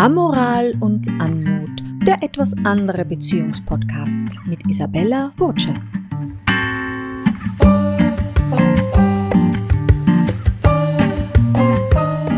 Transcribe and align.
Amoral 0.00 0.72
und 0.80 1.06
Anmut, 1.20 1.82
der 2.06 2.22
etwas 2.22 2.54
andere 2.64 3.04
Beziehungspodcast 3.04 4.38
mit 4.46 4.66
Isabella 4.66 5.30
Burtsche. 5.36 5.74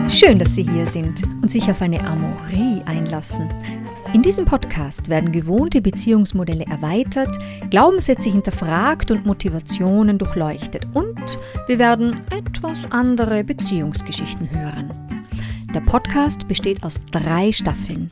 Schön, 0.09 0.41
dass 0.41 0.57
Sie 0.57 0.65
hier 0.65 0.87
sind 0.87 1.23
und 1.41 1.53
sich 1.53 1.71
auf 1.71 1.81
eine 1.83 2.05
Amorie 2.05 2.83
einlassen. 2.85 3.49
In 4.13 4.23
diesem 4.23 4.45
Podcast 4.45 5.09
werden 5.09 5.31
gewohnte 5.31 5.81
Beziehungsmodelle 5.81 6.67
erweitert, 6.67 7.39
Glaubenssätze 7.71 8.29
hinterfragt 8.29 9.13
und 9.13 9.25
Motivationen 9.25 10.19
durchleuchtet 10.19 10.89
und 10.95 11.39
wir 11.69 11.79
werden 11.79 12.23
etwas 12.33 12.91
andere 12.91 13.45
Beziehungsgeschichten 13.45 14.51
hören. 14.51 15.02
Der 15.75 15.81
Podcast 15.81 16.47
besteht 16.49 16.83
aus 16.83 17.01
drei 17.11 17.51
Staffeln. 17.51 18.07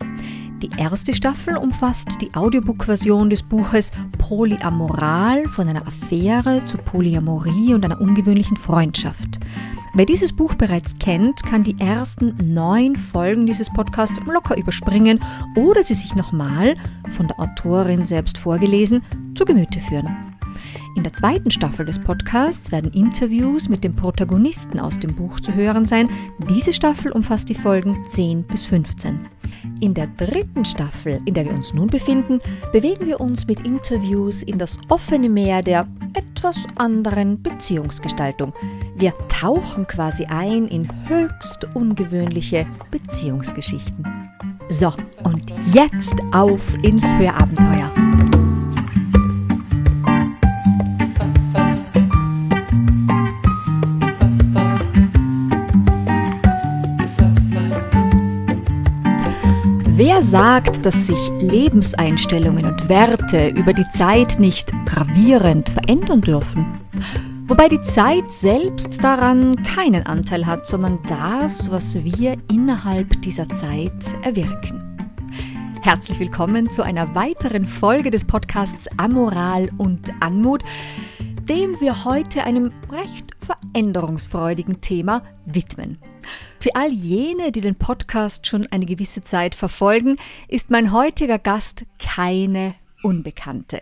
Die 0.63 0.71
erste 0.79 1.15
Staffel 1.15 1.59
umfasst 1.59 2.17
die 2.23 2.35
Audiobook-Version 2.35 3.29
des 3.29 3.43
Buches 3.43 3.91
Polyamoral 4.17 5.45
von 5.45 5.69
einer 5.69 5.87
Affäre 5.87 6.65
zu 6.65 6.79
Polyamorie 6.79 7.75
und 7.75 7.85
einer 7.85 8.01
ungewöhnlichen 8.01 8.57
Freundschaft. 8.57 9.41
Wer 9.93 10.07
dieses 10.07 10.33
Buch 10.33 10.55
bereits 10.55 10.99
kennt, 10.99 11.43
kann 11.43 11.63
die 11.63 11.79
ersten 11.79 12.35
neun 12.55 12.97
Folgen 12.97 13.45
dieses 13.45 13.69
Podcasts 13.69 14.21
locker 14.25 14.57
überspringen 14.57 15.21
oder 15.55 15.83
sie 15.85 15.95
sich 15.95 16.15
nochmal, 16.15 16.77
von 17.09 17.27
der 17.27 17.39
Autorin 17.41 18.07
selbst 18.07 18.39
vorgelesen, 18.39 19.03
zu 19.35 19.45
Gemüte 19.45 19.81
führen. 19.81 20.40
In 20.97 21.05
der 21.05 21.13
zweiten 21.13 21.51
Staffel 21.51 21.87
des 21.87 21.99
Podcasts 21.99 22.73
werden 22.73 22.93
Interviews 22.93 23.69
mit 23.69 23.85
den 23.85 23.95
Protagonisten 23.95 24.81
aus 24.81 24.99
dem 24.99 25.15
Buch 25.15 25.41
zu 25.41 25.55
hören 25.55 25.87
sein. 25.87 26.09
Diese 26.49 26.73
Staffel 26.73 27.13
umfasst 27.13 27.49
die 27.49 27.55
Folgen 27.55 27.97
10 28.11 28.43
bis 28.43 28.65
15. 28.65 29.21
In 29.81 29.95
der 29.95 30.09
dritten 30.09 30.65
Staffel, 30.65 31.21
in 31.25 31.35
der 31.35 31.45
wir 31.45 31.55
uns 31.55 31.75
nun 31.75 31.89
befinden, 31.89 32.41
bewegen 32.73 33.07
wir 33.07 33.21
uns 33.21 33.47
mit 33.47 33.61
Interviews 33.61 34.43
in 34.43 34.59
das 34.59 34.79
offene 34.89 35.29
Meer 35.29 35.63
der 35.63 35.87
etwas 36.15 36.57
anderen 36.77 37.43
Beziehungsgestaltung. 37.43 38.53
Wir 38.97 39.15
tauchen 39.29 39.87
quasi 39.87 40.25
ein 40.25 40.67
in 40.67 40.89
höchst 41.09 41.67
ungewöhnliche 41.75 42.67
Beziehungsgeschichten. 42.91 44.05
So, 44.69 44.93
und 45.25 45.53
jetzt 45.73 46.15
auf 46.33 46.61
ins 46.83 47.15
Hörabenteuer. 47.17 48.10
Wer 60.03 60.23
sagt, 60.23 60.87
dass 60.87 61.09
sich 61.09 61.31
Lebenseinstellungen 61.43 62.65
und 62.65 62.89
Werte 62.89 63.49
über 63.49 63.75
die 63.75 63.87
Zeit 63.93 64.41
nicht 64.41 64.73
gravierend 64.87 65.69
verändern 65.69 66.23
dürfen? 66.23 66.65
Wobei 67.47 67.69
die 67.69 67.83
Zeit 67.83 68.33
selbst 68.33 69.05
daran 69.05 69.63
keinen 69.63 70.07
Anteil 70.07 70.47
hat, 70.47 70.67
sondern 70.67 71.01
das, 71.07 71.71
was 71.71 72.03
wir 72.03 72.39
innerhalb 72.51 73.21
dieser 73.21 73.47
Zeit 73.51 74.15
erwirken. 74.23 74.81
Herzlich 75.83 76.19
willkommen 76.19 76.73
zu 76.73 76.83
einer 76.83 77.15
weiteren 77.15 77.67
Folge 77.67 78.11
des 78.11 78.25
Podcasts 78.25 78.89
Amoral 78.97 79.69
und 79.77 80.11
Anmut, 80.21 80.63
dem 81.47 81.79
wir 81.79 82.07
heute 82.07 82.45
einem 82.45 82.73
recht 82.91 83.27
veränderungsfreudigen 83.39 84.81
Thema 84.81 85.23
widmen. 85.45 85.99
Für 86.61 86.75
all 86.75 86.93
jene, 86.93 87.53
die 87.53 87.61
den 87.61 87.75
Podcast 87.75 88.47
schon 88.47 88.67
eine 88.71 88.87
gewisse 88.87 89.23
Zeit 89.23 89.55
verfolgen, 89.55 90.17
ist 90.49 90.71
mein 90.71 90.93
heutiger 90.93 91.39
Gast 91.39 91.87
keine 91.99 92.75
Unbekannte. 93.03 93.81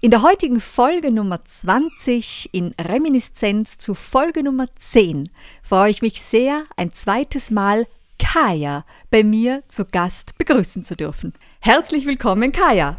In 0.00 0.10
der 0.10 0.22
heutigen 0.22 0.60
Folge 0.60 1.10
Nummer 1.10 1.44
20 1.44 2.50
in 2.52 2.74
Reminiszenz 2.80 3.78
zu 3.78 3.94
Folge 3.94 4.42
Nummer 4.42 4.66
10 4.78 5.28
freue 5.62 5.90
ich 5.90 6.02
mich 6.02 6.22
sehr, 6.22 6.64
ein 6.76 6.92
zweites 6.92 7.50
Mal 7.50 7.86
Kaya 8.18 8.84
bei 9.10 9.24
mir 9.24 9.62
zu 9.68 9.84
Gast 9.84 10.38
begrüßen 10.38 10.84
zu 10.84 10.96
dürfen. 10.96 11.32
Herzlich 11.60 12.06
willkommen, 12.06 12.52
Kaya. 12.52 12.98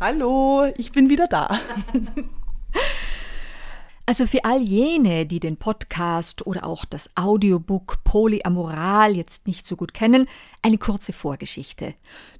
Hallo, 0.00 0.72
ich 0.76 0.92
bin 0.92 1.08
wieder 1.08 1.26
da. 1.26 1.58
Also 4.08 4.28
für 4.28 4.44
all 4.44 4.62
jene, 4.62 5.26
die 5.26 5.40
den 5.40 5.56
Podcast 5.56 6.46
oder 6.46 6.64
auch 6.64 6.84
das 6.84 7.10
Audiobook 7.16 8.04
Polyamoral 8.04 9.16
jetzt 9.16 9.48
nicht 9.48 9.66
so 9.66 9.74
gut 9.74 9.92
kennen, 9.94 10.28
eine 10.62 10.78
kurze 10.78 11.12
Vorgeschichte. 11.12 11.94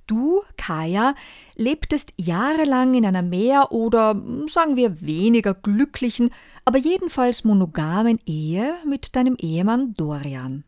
Du, 0.07 0.43
Kaya, 0.57 1.17
lebtest 1.57 2.13
jahrelang 2.19 2.95
in 2.95 3.05
einer 3.05 3.23
mehr 3.23 3.73
oder 3.73 4.15
sagen 4.47 4.77
wir 4.77 5.01
weniger 5.01 5.55
glücklichen, 5.55 6.31
aber 6.65 6.79
jedenfalls 6.79 7.43
monogamen 7.43 8.21
Ehe 8.27 8.75
mit 8.87 9.17
deinem 9.17 9.35
Ehemann 9.35 9.95
Dorian. 9.95 10.63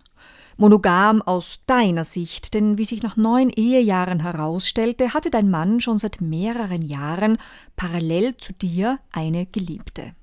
Monogam 0.57 1.23
aus 1.23 1.61
deiner 1.67 2.03
Sicht, 2.03 2.55
denn 2.55 2.77
wie 2.77 2.85
sich 2.85 3.05
nach 3.05 3.17
neun 3.17 3.51
Ehejahren 3.51 4.19
herausstellte, 4.19 5.15
hatte 5.15 5.31
dein 5.31 5.49
Mann 5.49 5.81
schon 5.81 5.99
seit 5.99 6.21
mehreren 6.21 6.83
Jahren 6.83 7.39
parallel 7.77 8.37
zu 8.37 8.53
dir 8.53 8.99
eine 9.13 9.47
Geliebte. 9.47 10.15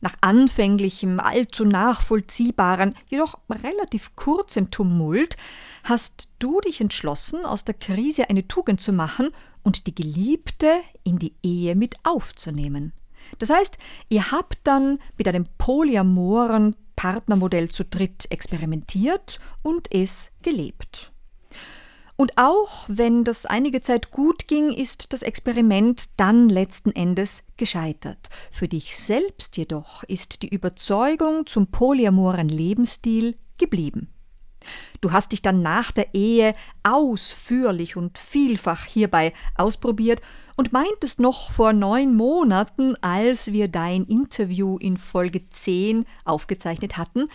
Nach 0.00 0.14
anfänglichem, 0.20 1.18
allzu 1.18 1.64
nachvollziehbaren, 1.64 2.94
jedoch 3.08 3.38
relativ 3.50 4.14
kurzem 4.14 4.70
Tumult 4.70 5.36
hast 5.82 6.30
du 6.38 6.60
dich 6.60 6.80
entschlossen, 6.80 7.44
aus 7.44 7.64
der 7.64 7.74
Krise 7.74 8.30
eine 8.30 8.46
Tugend 8.46 8.80
zu 8.80 8.92
machen 8.92 9.30
und 9.64 9.86
die 9.86 9.94
Geliebte 9.94 10.70
in 11.02 11.18
die 11.18 11.34
Ehe 11.42 11.74
mit 11.74 11.96
aufzunehmen. 12.04 12.92
Das 13.38 13.50
heißt, 13.50 13.76
ihr 14.08 14.30
habt 14.30 14.58
dann 14.64 14.98
mit 15.16 15.28
einem 15.28 15.44
polyamoren 15.58 16.76
Partnermodell 16.96 17.68
zu 17.70 17.84
dritt 17.84 18.30
experimentiert 18.30 19.38
und 19.62 19.92
es 19.92 20.30
gelebt. 20.42 21.12
Und 22.20 22.36
auch 22.36 22.84
wenn 22.88 23.22
das 23.22 23.46
einige 23.46 23.80
Zeit 23.80 24.10
gut 24.10 24.48
ging, 24.48 24.72
ist 24.72 25.12
das 25.12 25.22
Experiment 25.22 26.08
dann 26.16 26.48
letzten 26.48 26.90
Endes 26.90 27.44
gescheitert. 27.56 28.28
Für 28.50 28.66
dich 28.66 28.96
selbst 28.96 29.56
jedoch 29.56 30.02
ist 30.02 30.42
die 30.42 30.48
Überzeugung 30.48 31.46
zum 31.46 31.68
polyamoren 31.68 32.48
Lebensstil 32.48 33.36
geblieben. 33.56 34.08
Du 35.00 35.12
hast 35.12 35.30
dich 35.30 35.42
dann 35.42 35.62
nach 35.62 35.92
der 35.92 36.12
Ehe 36.12 36.56
ausführlich 36.82 37.94
und 37.94 38.18
vielfach 38.18 38.84
hierbei 38.84 39.32
ausprobiert 39.54 40.20
und 40.56 40.72
meintest 40.72 41.20
noch 41.20 41.52
vor 41.52 41.72
neun 41.72 42.16
Monaten, 42.16 42.96
als 43.00 43.52
wir 43.52 43.68
dein 43.68 44.04
Interview 44.04 44.76
in 44.78 44.96
Folge 44.96 45.48
10 45.50 46.04
aufgezeichnet 46.24 46.96
hatten, 46.96 47.28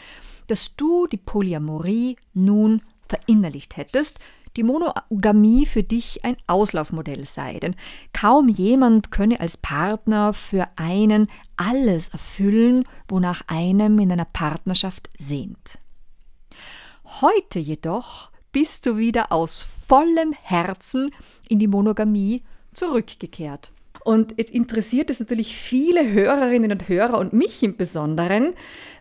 dass 0.48 0.76
du 0.76 1.08
die 1.08 1.16
Polyamorie 1.16 2.18
nun 2.34 2.82
verinnerlicht 3.08 3.78
hättest, 3.78 4.20
die 4.56 4.64
Monogamie 4.64 5.66
für 5.66 5.84
dich 5.84 6.24
ein 6.24 6.38
Auslaufmodell 6.48 7.26
sei, 7.26 7.60
denn 7.60 7.76
kaum 8.14 8.48
jemand 8.48 9.12
könne 9.12 9.40
als 9.40 9.58
Partner 9.58 10.34
für 10.34 10.68
einen 10.76 11.28
alles 11.58 12.10
erfüllen, 12.10 12.84
wonach 13.08 13.42
einem 13.48 14.00
in 14.00 14.12
einer 14.12 14.26
Partnerschaft 14.26 15.10
sehnt. 15.18 15.80
Heute 17.22 17.60
jedoch 17.60 18.32
bist 18.52 18.86
du 18.86 18.98
wieder 18.98 19.32
aus 19.32 19.62
vollem 19.62 20.32
Herzen 20.32 21.12
in 21.50 21.60
die 21.60 21.68
Monogamie 21.68 22.44
zurückgekehrt. 22.74 23.73
Und 24.04 24.36
jetzt 24.38 24.52
interessiert 24.52 25.10
es 25.10 25.22
natürlich 25.22 25.56
viele 25.56 26.12
Hörerinnen 26.12 26.74
und 26.74 26.90
Hörer 26.90 27.18
und 27.20 27.32
mich 27.32 27.64
im 27.64 27.78
Besonderen, 27.78 28.54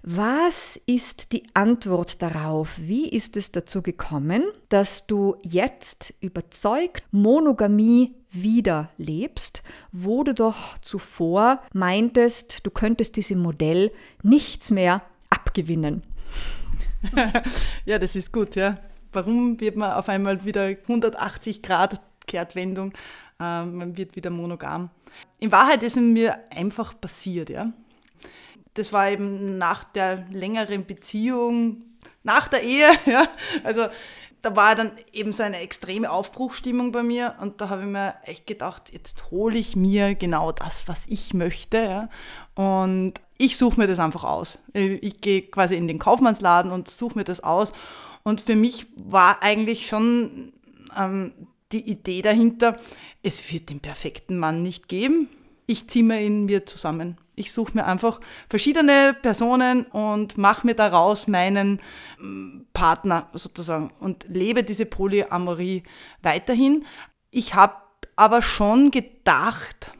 was 0.04 0.80
ist 0.86 1.32
die 1.32 1.42
Antwort 1.54 2.22
darauf? 2.22 2.70
Wie 2.76 3.08
ist 3.08 3.36
es 3.36 3.50
dazu 3.50 3.82
gekommen, 3.82 4.44
dass 4.68 5.08
du 5.08 5.36
jetzt 5.42 6.14
überzeugt 6.20 7.02
Monogamie 7.10 8.14
wieder 8.30 8.90
lebst, 8.96 9.64
wo 9.90 10.22
du 10.22 10.34
doch 10.34 10.78
zuvor 10.82 11.60
meintest, 11.72 12.64
du 12.64 12.70
könntest 12.70 13.16
diesem 13.16 13.40
Modell 13.40 13.90
nichts 14.22 14.70
mehr 14.70 15.02
abgewinnen? 15.30 16.04
ja, 17.84 17.98
das 17.98 18.14
ist 18.14 18.32
gut, 18.32 18.54
ja. 18.54 18.78
Warum 19.12 19.60
wird 19.60 19.76
man 19.76 19.92
auf 19.92 20.08
einmal 20.08 20.44
wieder 20.44 20.66
180 20.66 21.60
Grad 21.60 22.00
Kehrtwendung 22.26 22.92
man 23.42 23.96
wird 23.96 24.16
wieder 24.16 24.30
monogam. 24.30 24.90
In 25.38 25.52
Wahrheit 25.52 25.82
ist 25.82 25.96
es 25.96 26.02
mir 26.02 26.38
einfach 26.54 26.98
passiert, 27.00 27.50
ja. 27.50 27.72
Das 28.74 28.92
war 28.92 29.10
eben 29.10 29.58
nach 29.58 29.84
der 29.84 30.26
längeren 30.30 30.86
Beziehung, 30.86 31.82
nach 32.22 32.48
der 32.48 32.62
Ehe, 32.62 32.90
ja. 33.06 33.26
Also 33.64 33.86
da 34.42 34.56
war 34.56 34.74
dann 34.74 34.90
eben 35.12 35.32
so 35.32 35.44
eine 35.44 35.58
extreme 35.58 36.10
Aufbruchstimmung 36.10 36.90
bei 36.90 37.04
mir 37.04 37.36
und 37.40 37.60
da 37.60 37.68
habe 37.68 37.82
ich 37.82 37.88
mir 37.88 38.14
echt 38.24 38.46
gedacht, 38.46 38.92
jetzt 38.92 39.30
hole 39.30 39.56
ich 39.56 39.76
mir 39.76 40.16
genau 40.16 40.50
das, 40.50 40.88
was 40.88 41.06
ich 41.06 41.32
möchte. 41.32 41.78
Ja. 41.78 42.08
Und 42.56 43.14
ich 43.38 43.56
suche 43.56 43.78
mir 43.80 43.86
das 43.86 44.00
einfach 44.00 44.24
aus. 44.24 44.58
Ich 44.72 45.20
gehe 45.20 45.42
quasi 45.42 45.76
in 45.76 45.86
den 45.86 46.00
Kaufmannsladen 46.00 46.72
und 46.72 46.88
suche 46.88 47.18
mir 47.18 47.24
das 47.24 47.40
aus. 47.40 47.72
Und 48.24 48.40
für 48.40 48.56
mich 48.56 48.86
war 48.96 49.42
eigentlich 49.42 49.86
schon 49.86 50.52
ähm, 50.98 51.32
die 51.72 51.90
Idee 51.90 52.22
dahinter, 52.22 52.78
es 53.22 53.52
wird 53.52 53.70
den 53.70 53.80
perfekten 53.80 54.38
Mann 54.38 54.62
nicht 54.62 54.88
geben. 54.88 55.28
Ich 55.66 55.88
ziehe 55.88 56.04
mir 56.04 56.20
ihn 56.20 56.44
mir 56.44 56.66
zusammen. 56.66 57.18
Ich 57.34 57.52
suche 57.52 57.72
mir 57.74 57.86
einfach 57.86 58.20
verschiedene 58.48 59.16
Personen 59.20 59.84
und 59.86 60.36
mache 60.36 60.66
mir 60.66 60.74
daraus 60.74 61.28
meinen 61.28 61.80
mm, 62.18 62.62
Partner 62.74 63.28
sozusagen 63.32 63.90
und 64.00 64.26
lebe 64.28 64.64
diese 64.64 64.86
Polyamorie 64.86 65.84
weiterhin. 66.20 66.84
Ich 67.30 67.54
habe 67.54 67.76
aber 68.16 68.42
schon 68.42 68.90
gedacht, 68.90 69.92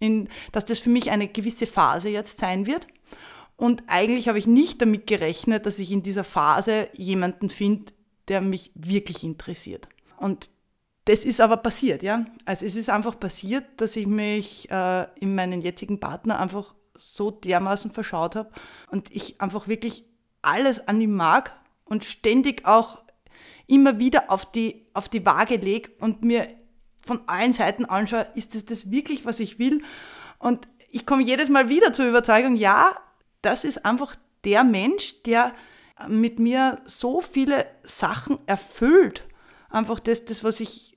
in, 0.00 0.28
dass 0.50 0.64
das 0.64 0.80
für 0.80 0.90
mich 0.90 1.10
eine 1.10 1.28
gewisse 1.28 1.66
Phase 1.66 2.08
jetzt 2.08 2.38
sein 2.38 2.66
wird. 2.66 2.86
Und 3.56 3.84
eigentlich 3.86 4.26
habe 4.28 4.38
ich 4.38 4.48
nicht 4.48 4.82
damit 4.82 5.06
gerechnet, 5.06 5.66
dass 5.66 5.78
ich 5.78 5.92
in 5.92 6.02
dieser 6.02 6.24
Phase 6.24 6.88
jemanden 6.94 7.48
finde, 7.48 7.92
der 8.26 8.40
mich 8.40 8.72
wirklich 8.74 9.22
interessiert. 9.22 9.88
Und 10.16 10.50
das 11.04 11.24
ist 11.24 11.40
aber 11.40 11.56
passiert, 11.56 12.02
ja. 12.02 12.24
Also 12.44 12.64
es 12.64 12.76
ist 12.76 12.90
einfach 12.90 13.18
passiert, 13.18 13.64
dass 13.78 13.96
ich 13.96 14.06
mich 14.06 14.70
äh, 14.70 15.06
in 15.18 15.34
meinen 15.34 15.60
jetzigen 15.60 15.98
Partner 15.98 16.38
einfach 16.38 16.74
so 16.96 17.30
dermaßen 17.30 17.90
verschaut 17.90 18.36
habe 18.36 18.50
und 18.90 19.10
ich 19.14 19.40
einfach 19.40 19.66
wirklich 19.66 20.04
alles 20.42 20.86
an 20.86 21.00
ihm 21.00 21.14
mag 21.14 21.58
und 21.84 22.04
ständig 22.04 22.66
auch 22.66 23.02
immer 23.66 23.98
wieder 23.98 24.30
auf 24.30 24.50
die, 24.50 24.86
auf 24.94 25.08
die 25.08 25.24
Waage 25.24 25.56
lege 25.56 25.90
und 25.98 26.22
mir 26.22 26.48
von 27.00 27.26
allen 27.26 27.52
Seiten 27.52 27.84
anschaue, 27.84 28.26
ist 28.34 28.54
das 28.54 28.64
das 28.64 28.90
wirklich, 28.90 29.24
was 29.24 29.40
ich 29.40 29.58
will? 29.58 29.82
Und 30.38 30.68
ich 30.90 31.06
komme 31.06 31.22
jedes 31.22 31.48
Mal 31.48 31.68
wieder 31.68 31.92
zur 31.92 32.06
Überzeugung, 32.06 32.54
ja, 32.54 32.96
das 33.40 33.64
ist 33.64 33.84
einfach 33.84 34.14
der 34.44 34.62
Mensch, 34.62 35.22
der 35.22 35.52
mit 36.06 36.38
mir 36.38 36.80
so 36.84 37.20
viele 37.20 37.66
Sachen 37.82 38.38
erfüllt. 38.46 39.24
Einfach 39.70 40.00
das, 40.00 40.24
das 40.24 40.44
was 40.44 40.60
ich 40.60 40.91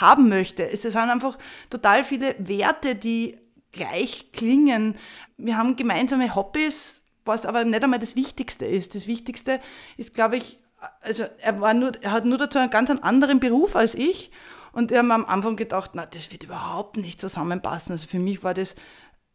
haben 0.00 0.28
möchte. 0.28 0.68
Es 0.68 0.82
sind 0.82 0.96
einfach 0.96 1.38
total 1.70 2.04
viele 2.04 2.34
Werte, 2.38 2.94
die 2.94 3.38
gleich 3.72 4.32
klingen. 4.32 4.96
Wir 5.36 5.56
haben 5.56 5.76
gemeinsame 5.76 6.34
Hobbys, 6.34 7.02
was 7.24 7.46
aber 7.46 7.64
nicht 7.64 7.82
einmal 7.82 7.98
das 7.98 8.16
Wichtigste 8.16 8.66
ist. 8.66 8.94
Das 8.94 9.06
Wichtigste 9.06 9.60
ist, 9.96 10.14
glaube 10.14 10.36
ich, 10.36 10.58
also 11.00 11.24
er, 11.38 11.60
war 11.60 11.74
nur, 11.74 11.92
er 12.02 12.12
hat 12.12 12.24
nur 12.24 12.38
dazu 12.38 12.58
einen 12.58 12.70
ganz 12.70 12.90
anderen 12.90 13.40
Beruf 13.40 13.76
als 13.76 13.94
ich 13.94 14.30
und 14.72 14.90
wir 14.90 14.98
haben 14.98 15.12
am 15.12 15.24
Anfang 15.26 15.56
gedacht, 15.56 15.92
na, 15.94 16.06
das 16.06 16.32
wird 16.32 16.44
überhaupt 16.44 16.96
nicht 16.96 17.20
zusammenpassen. 17.20 17.92
Also 17.92 18.06
für 18.08 18.18
mich 18.18 18.42
war 18.42 18.54
das 18.54 18.74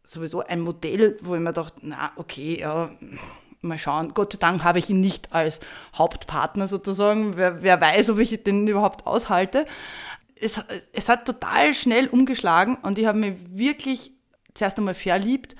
sowieso 0.04 0.42
ein 0.42 0.62
Modell, 0.62 1.18
wo 1.22 1.36
ich 1.36 1.42
mir 1.42 1.54
dachte, 1.54 1.80
na, 1.82 2.12
okay, 2.16 2.60
ja, 2.60 2.92
mal 3.62 3.78
schauen. 3.78 4.14
Gott 4.14 4.34
sei 4.34 4.40
Dank 4.40 4.64
habe 4.64 4.80
ich 4.80 4.90
ihn 4.90 5.02
nicht 5.02 5.34
als 5.34 5.60
Hauptpartner 5.96 6.68
sozusagen. 6.68 7.38
Wer, 7.38 7.62
wer 7.62 7.80
weiß, 7.80 8.10
ob 8.12 8.20
ich 8.20 8.44
den 8.44 8.68
überhaupt 8.68 9.06
aushalte. 9.06 9.66
Es, 10.42 10.62
es 10.94 11.10
hat 11.10 11.26
total 11.26 11.74
schnell 11.74 12.08
umgeschlagen 12.08 12.78
und 12.82 12.98
ich 12.98 13.06
habe 13.06 13.18
mich 13.18 13.34
wirklich 13.50 14.12
zuerst 14.54 14.78
einmal 14.78 14.94
verliebt 14.94 15.56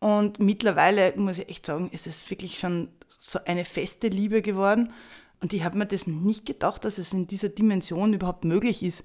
und 0.00 0.38
mittlerweile 0.38 1.12
muss 1.16 1.38
ich 1.38 1.48
echt 1.48 1.66
sagen, 1.66 1.90
ist 1.90 2.06
es 2.06 2.28
wirklich 2.30 2.58
schon 2.58 2.88
so 3.18 3.40
eine 3.44 3.64
feste 3.64 4.08
Liebe 4.08 4.42
geworden. 4.42 4.92
Und 5.40 5.52
ich 5.52 5.64
habe 5.64 5.78
mir 5.78 5.86
das 5.86 6.06
nicht 6.06 6.46
gedacht, 6.46 6.84
dass 6.84 6.98
es 6.98 7.12
in 7.12 7.26
dieser 7.26 7.48
Dimension 7.48 8.12
überhaupt 8.12 8.44
möglich 8.44 8.82
ist. 8.82 9.04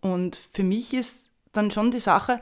Und 0.00 0.36
für 0.36 0.62
mich 0.62 0.94
ist 0.94 1.30
dann 1.52 1.70
schon 1.70 1.90
die 1.90 2.00
Sache, 2.00 2.40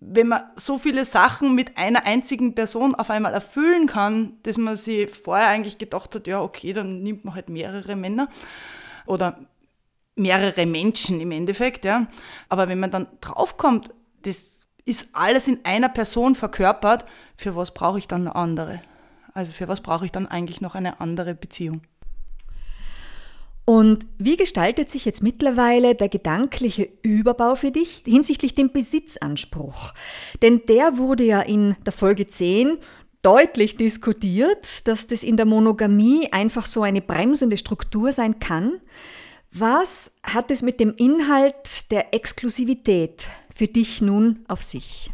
wenn 0.00 0.28
man 0.28 0.42
so 0.56 0.78
viele 0.78 1.06
Sachen 1.06 1.54
mit 1.54 1.78
einer 1.78 2.04
einzigen 2.04 2.54
Person 2.54 2.94
auf 2.94 3.08
einmal 3.08 3.32
erfüllen 3.32 3.86
kann, 3.86 4.34
dass 4.42 4.58
man 4.58 4.76
sich 4.76 5.10
vorher 5.10 5.48
eigentlich 5.48 5.78
gedacht 5.78 6.14
hat, 6.14 6.26
ja, 6.26 6.42
okay, 6.42 6.74
dann 6.74 7.02
nimmt 7.02 7.24
man 7.24 7.34
halt 7.34 7.48
mehrere 7.48 7.96
Männer 7.96 8.28
oder 9.06 9.38
mehrere 10.20 10.66
Menschen 10.66 11.20
im 11.20 11.32
Endeffekt, 11.32 11.84
ja. 11.84 12.06
Aber 12.48 12.68
wenn 12.68 12.78
man 12.78 12.90
dann 12.90 13.08
draufkommt, 13.20 13.92
das 14.22 14.60
ist 14.84 15.08
alles 15.12 15.48
in 15.48 15.64
einer 15.64 15.88
Person 15.88 16.34
verkörpert, 16.34 17.04
für 17.36 17.56
was 17.56 17.72
brauche 17.72 17.98
ich 17.98 18.08
dann 18.08 18.22
eine 18.22 18.34
andere? 18.34 18.80
Also 19.34 19.52
für 19.52 19.68
was 19.68 19.80
brauche 19.80 20.04
ich 20.04 20.12
dann 20.12 20.26
eigentlich 20.26 20.60
noch 20.60 20.74
eine 20.74 21.00
andere 21.00 21.34
Beziehung? 21.34 21.82
Und 23.64 24.06
wie 24.18 24.36
gestaltet 24.36 24.90
sich 24.90 25.04
jetzt 25.04 25.22
mittlerweile 25.22 25.94
der 25.94 26.08
gedankliche 26.08 26.88
Überbau 27.02 27.54
für 27.54 27.70
dich 27.70 28.02
hinsichtlich 28.04 28.54
dem 28.54 28.72
Besitzanspruch? 28.72 29.94
Denn 30.42 30.62
der 30.66 30.98
wurde 30.98 31.22
ja 31.22 31.40
in 31.40 31.76
der 31.86 31.92
Folge 31.92 32.26
10 32.26 32.78
deutlich 33.22 33.76
diskutiert, 33.76 34.88
dass 34.88 35.06
das 35.06 35.22
in 35.22 35.36
der 35.36 35.46
Monogamie 35.46 36.32
einfach 36.32 36.66
so 36.66 36.82
eine 36.82 37.00
bremsende 37.00 37.58
Struktur 37.58 38.12
sein 38.12 38.40
kann. 38.40 38.80
Was 39.52 40.12
hat 40.22 40.50
es 40.50 40.62
mit 40.62 40.80
dem 40.80 40.94
Inhalt 40.94 41.90
der 41.90 42.14
Exklusivität 42.14 43.26
für 43.54 43.66
dich 43.66 44.00
nun 44.00 44.44
auf 44.48 44.62
sich? 44.62 45.10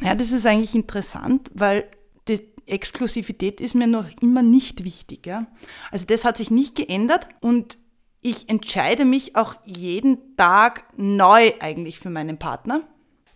Ja, 0.00 0.14
das 0.14 0.32
ist 0.32 0.46
eigentlich 0.46 0.74
interessant, 0.74 1.50
weil 1.54 1.88
das, 2.24 2.42
Exklusivität 2.66 3.60
ist 3.60 3.74
mir 3.74 3.86
noch 3.86 4.06
immer 4.20 4.42
nicht 4.42 4.84
wichtig. 4.84 5.26
Ja? 5.26 5.46
Also 5.90 6.06
das 6.06 6.24
hat 6.24 6.36
sich 6.36 6.50
nicht 6.50 6.76
geändert 6.76 7.28
und 7.40 7.78
ich 8.20 8.48
entscheide 8.48 9.04
mich 9.04 9.34
auch 9.36 9.56
jeden 9.64 10.36
Tag 10.36 10.84
neu 10.96 11.52
eigentlich 11.60 11.98
für 11.98 12.10
meinen 12.10 12.38
Partner. 12.38 12.82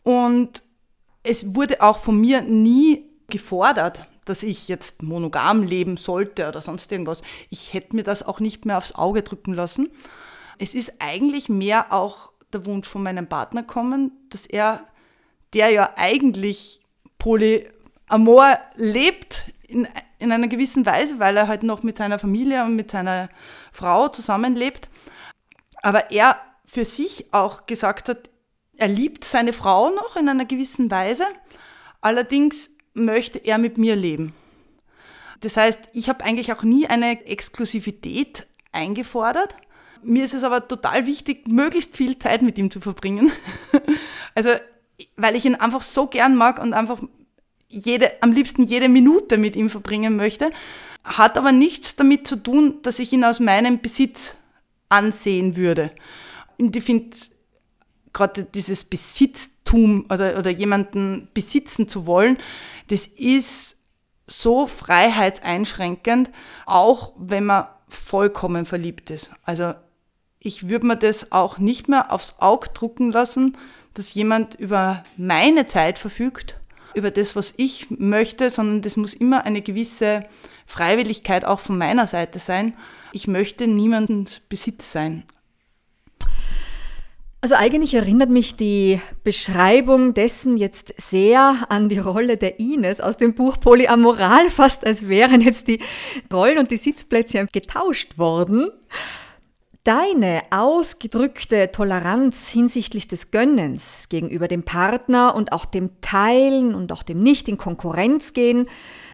Und 0.05 0.63
es 1.25 1.57
wurde 1.57 1.83
auch 1.83 1.99
von 1.99 2.21
mir 2.21 2.43
nie 2.43 3.11
gefordert, 3.27 4.07
dass 4.27 4.43
ich 4.43 4.69
jetzt 4.69 5.03
monogam 5.03 5.63
leben 5.63 5.97
sollte 5.97 6.49
oder 6.49 6.61
sonst 6.61 6.93
irgendwas. 6.93 7.23
Ich 7.49 7.73
hätte 7.73 7.97
mir 7.97 8.03
das 8.03 8.23
auch 8.23 8.41
nicht 8.41 8.67
mehr 8.67 8.77
aufs 8.77 8.95
Auge 8.95 9.23
drücken 9.23 9.55
lassen. 9.55 9.89
Es 10.59 10.75
ist 10.75 10.95
eigentlich 10.99 11.49
mehr 11.49 11.93
auch 11.93 12.31
der 12.53 12.67
Wunsch 12.67 12.89
von 12.89 13.03
meinem 13.03 13.29
Partner 13.29 13.63
kommen, 13.63 14.13
dass 14.31 14.47
er, 14.47 14.87
der 15.55 15.71
ja 15.71 15.95
eigentlich 15.97 16.81
poly 17.19 17.71
Amor 18.09 18.59
lebt 18.75 19.51
in, 19.67 19.89
in 20.19 20.33
einer 20.33 20.49
gewissen 20.49 20.87
Weise, 20.87 21.19
weil 21.19 21.37
er 21.37 21.49
halt 21.49 21.63
noch 21.63 21.83
mit 21.83 21.97
seiner 21.97 22.19
Familie 22.19 22.65
und 22.65 22.77
mit 22.77 22.91
seiner 22.91 23.29
Frau 23.73 24.09
zusammenlebt. 24.09 24.89
Aber 25.83 26.11
er 26.11 26.39
für 26.65 26.85
sich 26.85 27.33
auch 27.33 27.67
gesagt 27.67 28.09
hat, 28.09 28.31
er 28.77 28.89
liebt 28.89 29.25
seine 29.25 29.53
Frau 29.53 29.91
noch 29.91 30.17
in 30.17 30.29
einer 30.29 30.45
gewissen 30.45 30.91
Weise, 30.91 31.27
allerdings 32.01 32.71
möchte 32.97 33.39
er 33.39 33.59
mit 33.59 33.79
mir 33.79 33.95
leben. 33.97 34.35
Das 35.41 35.57
heißt, 35.57 35.81
ich 35.93 36.09
habe 36.09 36.25
eigentlich 36.25 36.53
auch 36.53 36.63
nie 36.63 36.87
eine 36.87 37.27
Exklusivität 37.27 38.47
eingefordert. 38.73 39.57
Mir 40.03 40.25
ist 40.25 40.35
es 40.35 40.45
aber 40.45 40.67
total 40.67 41.07
wichtig, 41.07 41.47
möglichst 41.47 41.97
viel 41.97 42.19
Zeit 42.19 42.43
mit 42.43 42.59
ihm 42.59 42.71
zu 42.71 42.81
verbringen. 42.81 43.31
also, 44.35 44.51
weil 45.17 45.37
ich 45.37 45.45
ihn 45.45 45.55
einfach 45.57 45.83
so 45.83 46.07
gern 46.07 46.37
mag 46.37 46.61
und 46.61 46.73
einfach 46.73 47.01
jede, 47.69 48.11
am 48.23 48.33
liebsten 48.33 48.63
jede 48.63 48.89
Minute 48.89 49.39
mit 49.39 49.57
ihm 49.57 49.69
verbringen 49.69 50.17
möchte, 50.17 50.51
hat 51.05 51.37
aber 51.37 51.53
nichts 51.53 51.97
damit 51.97 52.27
zu 52.27 52.37
tun, 52.37 52.81
dass 52.83 52.99
ich 52.99 53.13
ihn 53.13 53.25
aus 53.25 53.41
meinem 53.41 53.81
Besitz 53.81 54.37
ansehen 54.89 55.57
würde. 55.57 55.91
Und 56.59 56.75
ich 56.75 56.85
finde 56.85 57.17
gerade 58.17 58.45
dieses 58.45 58.83
Besitztum 58.85 60.07
oder, 60.11 60.39
oder 60.39 60.51
jemanden 60.51 61.29
besitzen 61.35 61.87
zu 61.87 62.07
wollen, 62.07 62.39
das 62.89 63.07
ist 63.07 63.77
so 64.27 64.67
freiheitseinschränkend, 64.67 66.31
auch 66.65 67.13
wenn 67.19 67.45
man 67.45 67.67
vollkommen 67.89 68.67
verliebt 68.67 69.11
ist. 69.11 69.31
Also 69.43 69.75
ich 70.41 70.69
würde 70.69 70.87
mir 70.87 70.97
das 70.97 71.31
auch 71.31 71.59
nicht 71.59 71.89
mehr 71.89 72.13
aufs 72.13 72.37
Auge 72.39 72.71
drucken 72.73 73.13
lassen, 73.13 73.57
dass 73.95 74.15
jemand 74.15 74.55
über 74.55 75.05
meine 75.17 75.67
Zeit 75.67 75.99
verfügt 75.99 76.59
über 76.95 77.11
das, 77.11 77.37
was 77.37 77.53
ich 77.59 77.91
möchte, 77.91 78.49
sondern 78.49 78.81
das 78.81 78.97
muss 78.97 79.13
immer 79.13 79.45
eine 79.45 79.61
gewisse 79.61 80.25
Freiwilligkeit 80.65 81.45
auch 81.45 81.61
von 81.61 81.77
meiner 81.77 82.07
Seite 82.07 82.39
sein. 82.39 82.75
Ich 83.13 83.29
möchte 83.29 83.67
niemandens 83.67 84.41
Besitz 84.41 84.93
sein. 84.93 85.25
Also 87.47 87.55
eigentlich 87.55 87.95
erinnert 87.95 88.29
mich 88.29 88.57
die 88.57 89.01
Beschreibung 89.23 90.15
dessen 90.15 90.57
jetzt 90.57 90.93
sehr 90.97 91.67
an 91.69 91.89
die 91.89 92.01
Rolle 92.01 92.37
der 92.37 92.59
Ines 92.59 93.01
aus 93.01 93.19
dem 93.19 93.37
Buch 93.37 93.61
Polyamoral, 93.61 94.51
fast 94.51 94.85
als 94.85 95.09
wären 95.09 95.41
jetzt 95.43 95.69
die 95.69 95.79
Rollen 96.33 96.59
und 96.59 96.73
die 96.73 96.77
Sitzplätze 96.77 97.47
getauscht 97.53 98.19
worden. 98.19 98.73
Deine 99.85 100.43
ausgedrückte 100.51 101.71
Toleranz 101.71 102.49
hinsichtlich 102.49 103.07
des 103.07 103.31
Gönnens 103.31 104.09
gegenüber 104.09 104.49
dem 104.49 104.65
Partner 104.65 105.37
und 105.37 105.53
auch 105.53 105.67
dem 105.67 106.01
Teilen 106.01 106.75
und 106.75 106.91
auch 106.91 107.05
dem 107.05 107.23
Nicht 107.23 107.47
in 107.49 107.59
Konkurrenz 107.59 108.33
gehen, 108.33 108.67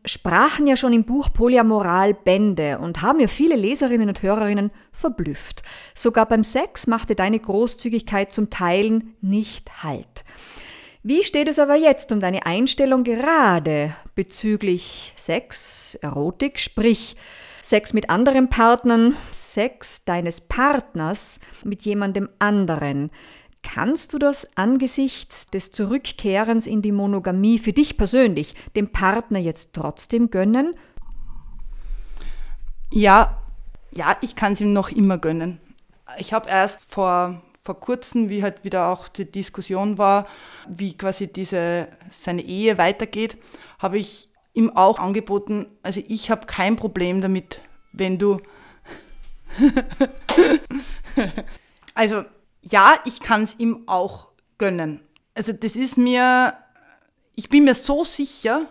sprachen 0.05 0.67
ja 0.67 0.77
schon 0.77 0.93
im 0.93 1.05
Buch 1.05 1.33
Polyamoral 1.33 2.15
Bände 2.15 2.79
und 2.79 3.03
haben 3.03 3.21
ja 3.21 3.29
viele 3.29 3.57
Leserinnen 3.57 4.09
und 4.09 4.23
Hörerinnen 4.23 4.71
verblüfft. 4.93 5.63
Sogar 5.95 6.27
beim 6.27 6.45
Sex 6.45 6.87
machte 6.87 7.15
deine 7.15 7.39
Großzügigkeit 7.39 8.33
zum 8.33 8.51
Teilen 8.51 9.15
nicht 9.21 9.83
Halt. 9.83 10.25
Wie 11.03 11.25
steht 11.25 11.49
es 11.49 11.59
aber 11.59 11.75
jetzt 11.75 12.13
um 12.13 12.21
deine 12.21 12.47
Einstellung 12.47 13.03
gerade 13.03 13.95
bezüglich 14.15 15.13
Sex, 15.17 15.99
Erotik, 16.01 16.61
sprich 16.61 17.17
Sex 17.63 17.93
mit 17.93 18.11
anderen 18.11 18.49
Partnern, 18.49 19.17
Sex 19.31 20.05
deines 20.05 20.41
Partners 20.41 21.39
mit 21.65 21.83
jemandem 21.83 22.29
anderen. 22.39 23.11
Kannst 23.63 24.13
du 24.13 24.19
das 24.19 24.57
angesichts 24.57 25.49
des 25.49 25.73
Zurückkehrens 25.73 26.67
in 26.67 26.83
die 26.83 26.93
Monogamie 26.93 27.59
für 27.59 27.73
dich 27.73 27.97
persönlich 27.97 28.55
dem 28.77 28.89
Partner 28.89 29.39
jetzt 29.39 29.73
trotzdem 29.73 30.31
gönnen? 30.31 30.75
Ja, 32.93 33.41
ja, 33.93 34.17
ich 34.21 34.37
kann 34.37 34.53
es 34.53 34.61
ihm 34.61 34.73
noch 34.73 34.91
immer 34.91 35.17
gönnen. 35.17 35.61
Ich 36.19 36.33
habe 36.33 36.51
erst 36.51 36.93
vor, 36.93 37.41
vor 37.63 37.81
kurzem, 37.81 38.29
wie 38.29 38.43
halt 38.43 38.65
wieder 38.65 38.89
auch 38.89 39.09
die 39.09 39.31
Diskussion 39.31 39.97
war, 39.97 40.27
wie 40.69 40.97
quasi 40.97 41.33
diese, 41.33 41.89
seine 42.11 42.43
Ehe 42.43 42.77
weitergeht, 42.79 43.39
habe 43.79 43.99
ich 43.99 44.29
ihm 44.55 44.71
auch 44.77 44.99
angeboten, 44.99 45.67
also 45.83 46.03
ich 46.09 46.31
habe 46.31 46.47
kein 46.47 46.77
Problem 46.77 47.21
damit, 47.21 47.61
wenn 47.93 48.19
du... 48.19 48.41
also 51.95 52.25
ja, 52.63 52.99
ich 53.05 53.21
kann 53.21 53.43
es 53.43 53.59
ihm 53.59 53.85
auch 53.87 54.29
gönnen. 54.59 55.01
Also 55.35 55.53
das 55.53 55.77
ist 55.77 55.99
mir, 55.99 56.55
ich 57.35 57.49
bin 57.49 57.65
mir 57.65 57.75
so 57.75 58.05
sicher 58.05 58.67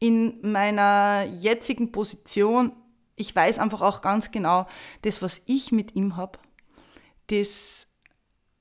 in 0.00 0.38
meiner 0.42 1.24
jetzigen 1.24 1.92
Position, 1.92 2.72
ich 3.14 3.34
weiß 3.34 3.58
einfach 3.58 3.80
auch 3.80 4.02
ganz 4.02 4.30
genau, 4.30 4.66
das, 5.02 5.22
was 5.22 5.42
ich 5.46 5.72
mit 5.72 5.94
ihm 5.94 6.16
habe, 6.16 6.38
das 7.28 7.86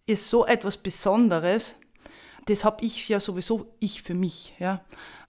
ist 0.05 0.29
so 0.29 0.46
etwas 0.46 0.77
Besonderes. 0.77 1.75
Das 2.46 2.63
habe 2.63 2.84
ich 2.86 3.10
ja 3.10 3.20
sowieso 3.20 3.75
ich 3.79 4.03
für 4.03 4.13
mich. 4.13 4.53
Ja. 4.60 4.84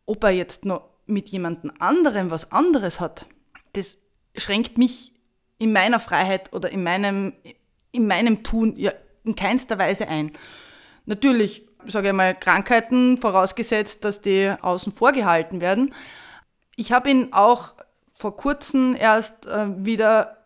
Ob 0.05 0.23
er 0.25 0.31
jetzt 0.31 0.65
noch 0.65 0.91
mit 1.07 1.29
jemandem 1.31 1.73
anderem 1.79 2.31
was 2.31 2.53
anderes 2.53 3.00
hat, 3.00 3.26
das 3.73 3.99
schränkt 4.37 4.79
mich 4.79 5.12
in 5.59 5.73
meiner 5.73 5.99
Freiheit 5.99 6.53
oder 6.53 6.71
in 6.71 6.83
meinem, 6.83 7.33
in 7.91 8.07
meinem 8.07 8.43
Tun 8.43 8.76
ja 8.76 8.93
in 9.26 9.37
keinster 9.37 9.78
Weise 9.78 10.09
ein. 10.09 10.33
Natürlich, 11.04 11.66
sage 11.87 12.09
ich 12.09 12.14
mal, 12.14 12.35
Krankheiten 12.35 13.18
vorausgesetzt, 13.18 14.04
dass 14.04 14.23
die 14.23 14.52
außen 14.61 14.92
vor 14.92 15.12
gehalten 15.12 15.61
werden. 15.61 15.95
Ich 16.76 16.92
habe 16.92 17.11
ihn 17.11 17.33
auch 17.33 17.75
vor 18.14 18.37
kurzem 18.37 18.97
erst 18.99 19.47
äh, 19.47 19.66
wieder 19.85 20.38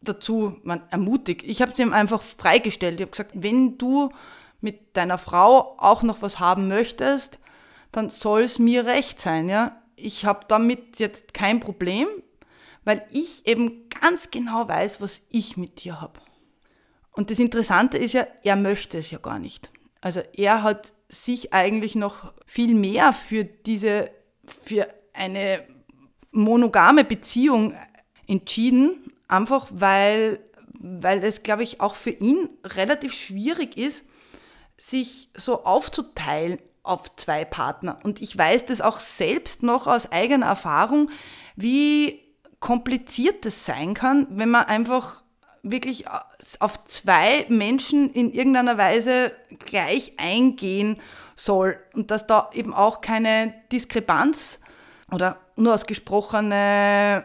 dazu 0.00 0.56
man, 0.62 0.82
ermutigt. 0.90 1.42
Ich 1.42 1.62
habe 1.62 1.72
es 1.72 1.78
ihm 1.78 1.92
einfach 1.92 2.22
freigestellt. 2.22 2.96
Ich 2.96 3.02
habe 3.02 3.10
gesagt, 3.10 3.30
wenn 3.34 3.78
du 3.78 4.10
mit 4.60 4.96
deiner 4.96 5.18
Frau 5.18 5.76
auch 5.78 6.02
noch 6.02 6.22
was 6.22 6.38
haben 6.38 6.68
möchtest, 6.68 7.38
dann 7.92 8.10
soll 8.10 8.42
es 8.42 8.58
mir 8.58 8.86
recht 8.86 9.20
sein. 9.20 9.48
Ja? 9.48 9.80
Ich 9.96 10.24
habe 10.24 10.40
damit 10.48 10.98
jetzt 10.98 11.34
kein 11.34 11.60
Problem, 11.60 12.08
weil 12.84 13.06
ich 13.10 13.46
eben 13.46 13.88
ganz 13.88 14.30
genau 14.30 14.68
weiß, 14.68 15.00
was 15.00 15.22
ich 15.30 15.56
mit 15.56 15.84
dir 15.84 16.00
habe. 16.00 16.20
Und 17.14 17.30
das 17.30 17.38
Interessante 17.38 17.96
ist 17.96 18.12
ja, 18.12 18.26
er 18.42 18.56
möchte 18.56 18.98
es 18.98 19.10
ja 19.10 19.18
gar 19.18 19.38
nicht. 19.38 19.70
Also 20.00 20.20
er 20.36 20.62
hat 20.62 20.92
sich 21.08 21.54
eigentlich 21.54 21.94
noch 21.94 22.32
viel 22.44 22.74
mehr 22.74 23.12
für 23.12 23.44
diese, 23.44 24.10
für 24.46 24.88
eine 25.12 25.64
monogame 26.32 27.04
Beziehung 27.04 27.74
entschieden, 28.26 29.12
einfach 29.28 29.68
weil, 29.70 30.40
weil 30.72 31.22
es, 31.22 31.42
glaube 31.42 31.62
ich, 31.62 31.80
auch 31.80 31.94
für 31.94 32.10
ihn 32.10 32.48
relativ 32.64 33.14
schwierig 33.14 33.76
ist, 33.76 34.04
sich 34.76 35.30
so 35.36 35.64
aufzuteilen 35.64 36.58
auf 36.82 37.14
zwei 37.16 37.44
Partner. 37.44 37.96
Und 38.02 38.20
ich 38.20 38.36
weiß 38.36 38.66
das 38.66 38.80
auch 38.80 38.98
selbst 38.98 39.62
noch 39.62 39.86
aus 39.86 40.10
eigener 40.10 40.46
Erfahrung, 40.46 41.10
wie 41.56 42.20
kompliziert 42.60 43.46
das 43.46 43.64
sein 43.64 43.94
kann, 43.94 44.26
wenn 44.30 44.50
man 44.50 44.64
einfach 44.64 45.22
wirklich 45.64 46.04
auf 46.60 46.84
zwei 46.84 47.46
Menschen 47.48 48.12
in 48.12 48.32
irgendeiner 48.32 48.78
Weise 48.78 49.32
gleich 49.58 50.12
eingehen 50.18 50.98
soll 51.34 51.78
und 51.94 52.10
dass 52.10 52.26
da 52.26 52.50
eben 52.52 52.72
auch 52.72 53.00
keine 53.00 53.54
Diskrepanz 53.72 54.60
oder 55.10 55.40
unausgesprochene 55.56 57.24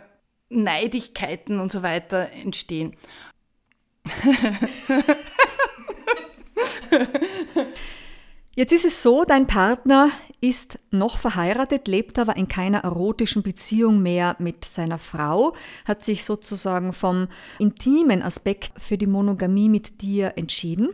Neidigkeiten 0.49 1.59
und 1.59 1.71
so 1.71 1.83
weiter 1.83 2.31
entstehen. 2.31 2.95
Jetzt 8.59 8.73
ist 8.73 8.83
es 8.83 9.01
so, 9.01 9.23
dein 9.23 9.47
Partner 9.47 10.09
ist 10.41 10.79
noch 10.91 11.17
verheiratet, 11.17 11.87
lebt 11.87 12.19
aber 12.19 12.35
in 12.35 12.49
keiner 12.49 12.79
erotischen 12.79 13.41
Beziehung 13.41 14.01
mehr 14.01 14.35
mit 14.37 14.65
seiner 14.65 14.97
Frau, 14.97 15.55
hat 15.85 16.03
sich 16.03 16.25
sozusagen 16.25 16.91
vom 16.91 17.29
intimen 17.57 18.21
Aspekt 18.21 18.73
für 18.77 18.97
die 18.97 19.07
Monogamie 19.07 19.69
mit 19.69 20.01
dir 20.01 20.33
entschieden. 20.35 20.89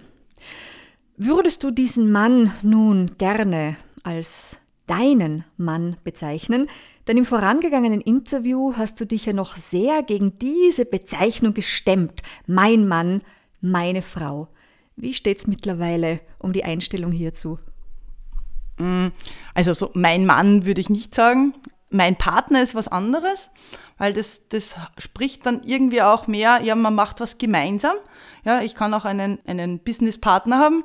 Würdest 1.17 1.63
du 1.63 1.71
diesen 1.71 2.11
Mann 2.11 2.53
nun 2.61 3.17
gerne 3.17 3.77
als 4.03 4.57
deinen 4.85 5.43
Mann 5.57 5.97
bezeichnen? 6.03 6.67
Denn 7.07 7.17
im 7.17 7.25
vorangegangenen 7.25 8.01
Interview 8.01 8.75
hast 8.77 9.01
du 9.01 9.05
dich 9.05 9.25
ja 9.25 9.33
noch 9.33 9.57
sehr 9.57 10.03
gegen 10.03 10.35
diese 10.35 10.85
Bezeichnung 10.85 11.55
gestemmt. 11.55 12.21
Mein 12.45 12.87
Mann, 12.87 13.23
meine 13.59 14.03
Frau. 14.03 14.49
Wie 14.95 15.13
steht 15.13 15.39
es 15.39 15.47
mittlerweile 15.47 16.19
um 16.39 16.53
die 16.53 16.63
Einstellung 16.63 17.11
hierzu? 17.11 17.59
Mm, 18.77 19.07
also 19.53 19.73
so 19.73 19.91
mein 19.93 20.25
Mann 20.25 20.65
würde 20.65 20.81
ich 20.81 20.89
nicht 20.89 21.15
sagen. 21.15 21.53
Mein 21.89 22.15
Partner 22.15 22.61
ist 22.61 22.75
was 22.75 22.87
anderes, 22.87 23.51
weil 23.97 24.13
das, 24.13 24.41
das 24.49 24.75
spricht 24.97 25.45
dann 25.45 25.63
irgendwie 25.63 26.01
auch 26.01 26.27
mehr, 26.27 26.61
ja, 26.63 26.75
man 26.75 26.95
macht 26.95 27.19
was 27.19 27.37
gemeinsam. 27.37 27.95
Ja, 28.43 28.61
ich 28.61 28.75
kann 28.75 28.93
auch 28.93 29.05
einen, 29.05 29.39
einen 29.45 29.79
Businesspartner 29.79 30.59
haben. 30.59 30.83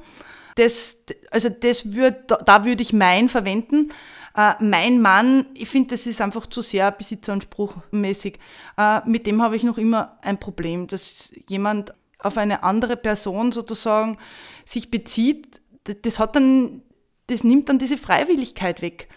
Das, 0.57 0.99
also 1.31 1.49
das 1.49 1.95
würd, 1.95 2.33
da 2.45 2.65
würde 2.65 2.83
ich 2.83 2.93
mein 2.93 3.29
verwenden. 3.29 3.91
Äh, 4.37 4.55
mein 4.61 5.01
Mann, 5.01 5.47
ich 5.55 5.69
finde, 5.69 5.91
das 5.91 6.07
ist 6.07 6.21
einfach 6.21 6.47
zu 6.47 6.63
sehr 6.63 6.91
besitzanspruchmäßig. 6.91 8.39
Äh, 8.77 9.01
mit 9.09 9.27
dem 9.27 9.43
habe 9.43 9.57
ich 9.57 9.65
noch 9.65 9.79
immer 9.79 10.19
ein 10.23 10.39
Problem, 10.39 10.87
dass 10.87 11.33
jemand 11.49 11.95
auf 12.23 12.37
eine 12.37 12.63
andere 12.63 12.97
Person 12.97 13.53
sozusagen 13.53 14.19
sich 14.65 14.91
bezieht, 14.91 15.61
das 16.03 16.19
hat 16.19 16.37
dann, 16.37 16.83
das 17.27 17.45
nimmt 17.45 17.69
dann 17.69 17.79
diese 17.79 17.99
Freiwilligkeit 17.99 18.83
weg. 18.83 19.09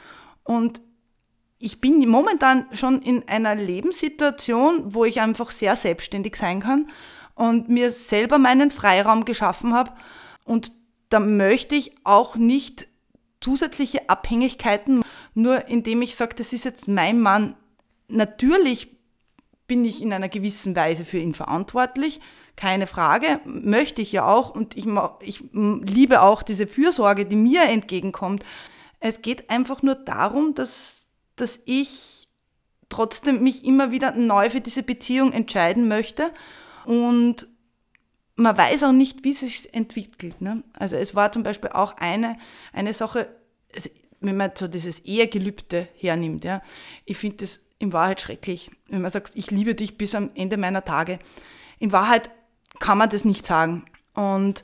Und 0.43 0.81
ich 1.59 1.79
bin 1.79 2.07
momentan 2.09 2.65
schon 2.73 3.01
in 3.01 3.27
einer 3.27 3.55
Lebenssituation, 3.55 4.93
wo 4.93 5.05
ich 5.05 5.21
einfach 5.21 5.51
sehr 5.51 5.75
selbstständig 5.75 6.35
sein 6.35 6.59
kann 6.59 6.89
und 7.35 7.69
mir 7.69 7.91
selber 7.91 8.37
meinen 8.37 8.71
Freiraum 8.71 9.25
geschaffen 9.25 9.73
habe. 9.73 9.93
Und 10.43 10.71
da 11.09 11.19
möchte 11.19 11.75
ich 11.75 11.95
auch 12.03 12.35
nicht 12.35 12.87
zusätzliche 13.39 14.09
Abhängigkeiten, 14.09 15.03
nur 15.33 15.67
indem 15.67 16.01
ich 16.01 16.15
sage, 16.15 16.35
das 16.35 16.53
ist 16.53 16.65
jetzt 16.65 16.87
mein 16.87 17.21
Mann. 17.21 17.55
Natürlich 18.07 18.97
bin 19.67 19.85
ich 19.85 20.01
in 20.01 20.13
einer 20.13 20.29
gewissen 20.29 20.75
Weise 20.75 21.05
für 21.05 21.17
ihn 21.17 21.33
verantwortlich, 21.33 22.19
keine 22.55 22.87
Frage, 22.87 23.39
möchte 23.45 24.01
ich 24.01 24.11
ja 24.11 24.25
auch 24.27 24.49
und 24.51 24.77
ich, 24.77 24.85
ich 25.21 25.43
liebe 25.51 26.21
auch 26.21 26.43
diese 26.43 26.67
Fürsorge, 26.67 27.25
die 27.25 27.35
mir 27.35 27.63
entgegenkommt. 27.63 28.43
Es 28.99 29.21
geht 29.21 29.49
einfach 29.49 29.81
nur 29.81 29.95
darum, 29.95 30.53
dass, 30.55 31.07
dass 31.35 31.59
ich 31.65 32.27
trotzdem 32.89 33.41
mich 33.41 33.65
immer 33.65 33.91
wieder 33.91 34.11
neu 34.11 34.49
für 34.49 34.61
diese 34.61 34.83
Beziehung 34.83 35.33
entscheiden 35.33 35.87
möchte 35.87 36.31
und 36.85 37.47
man 38.35 38.57
weiß 38.57 38.83
auch 38.83 38.91
nicht, 38.91 39.23
wie 39.23 39.31
es 39.31 39.41
sich 39.41 39.73
entwickelt. 39.73 40.41
Ne? 40.41 40.63
Also 40.73 40.95
es 40.95 41.15
war 41.15 41.31
zum 41.31 41.43
Beispiel 41.43 41.71
auch 41.71 41.97
eine, 41.97 42.37
eine 42.71 42.93
Sache, 42.93 43.27
wenn 44.23 44.37
man 44.37 44.51
so 44.55 44.67
dieses 44.67 44.99
Ehegelübde 44.99 45.87
hernimmt, 45.97 46.43
ja, 46.43 46.61
ich 47.05 47.17
finde 47.17 47.37
das 47.37 47.59
in 47.79 47.91
Wahrheit 47.93 48.21
schrecklich, 48.21 48.71
wenn 48.87 49.01
man 49.01 49.11
sagt, 49.11 49.35
ich 49.35 49.51
liebe 49.51 49.75
dich 49.75 49.97
bis 49.97 50.15
am 50.15 50.31
Ende 50.35 50.57
meiner 50.57 50.85
Tage. 50.85 51.19
In 51.79 51.91
Wahrheit 51.91 52.31
kann 52.79 52.97
man 52.97 53.09
das 53.09 53.25
nicht 53.25 53.45
sagen. 53.45 53.85
Und 54.13 54.63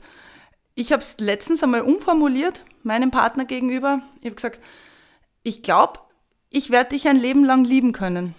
ich 0.75 0.91
habe 0.91 1.01
es 1.01 1.19
letztens 1.19 1.63
einmal 1.63 1.81
umformuliert, 1.81 2.63
meinem 2.83 3.11
Partner 3.11 3.45
gegenüber. 3.45 4.01
Ich 4.19 4.25
habe 4.25 4.35
gesagt, 4.35 4.59
ich 5.43 5.63
glaube, 5.63 5.99
ich 6.49 6.69
werde 6.69 6.91
dich 6.91 7.07
ein 7.07 7.17
Leben 7.19 7.45
lang 7.45 7.63
lieben 7.63 7.91
können. 7.91 8.35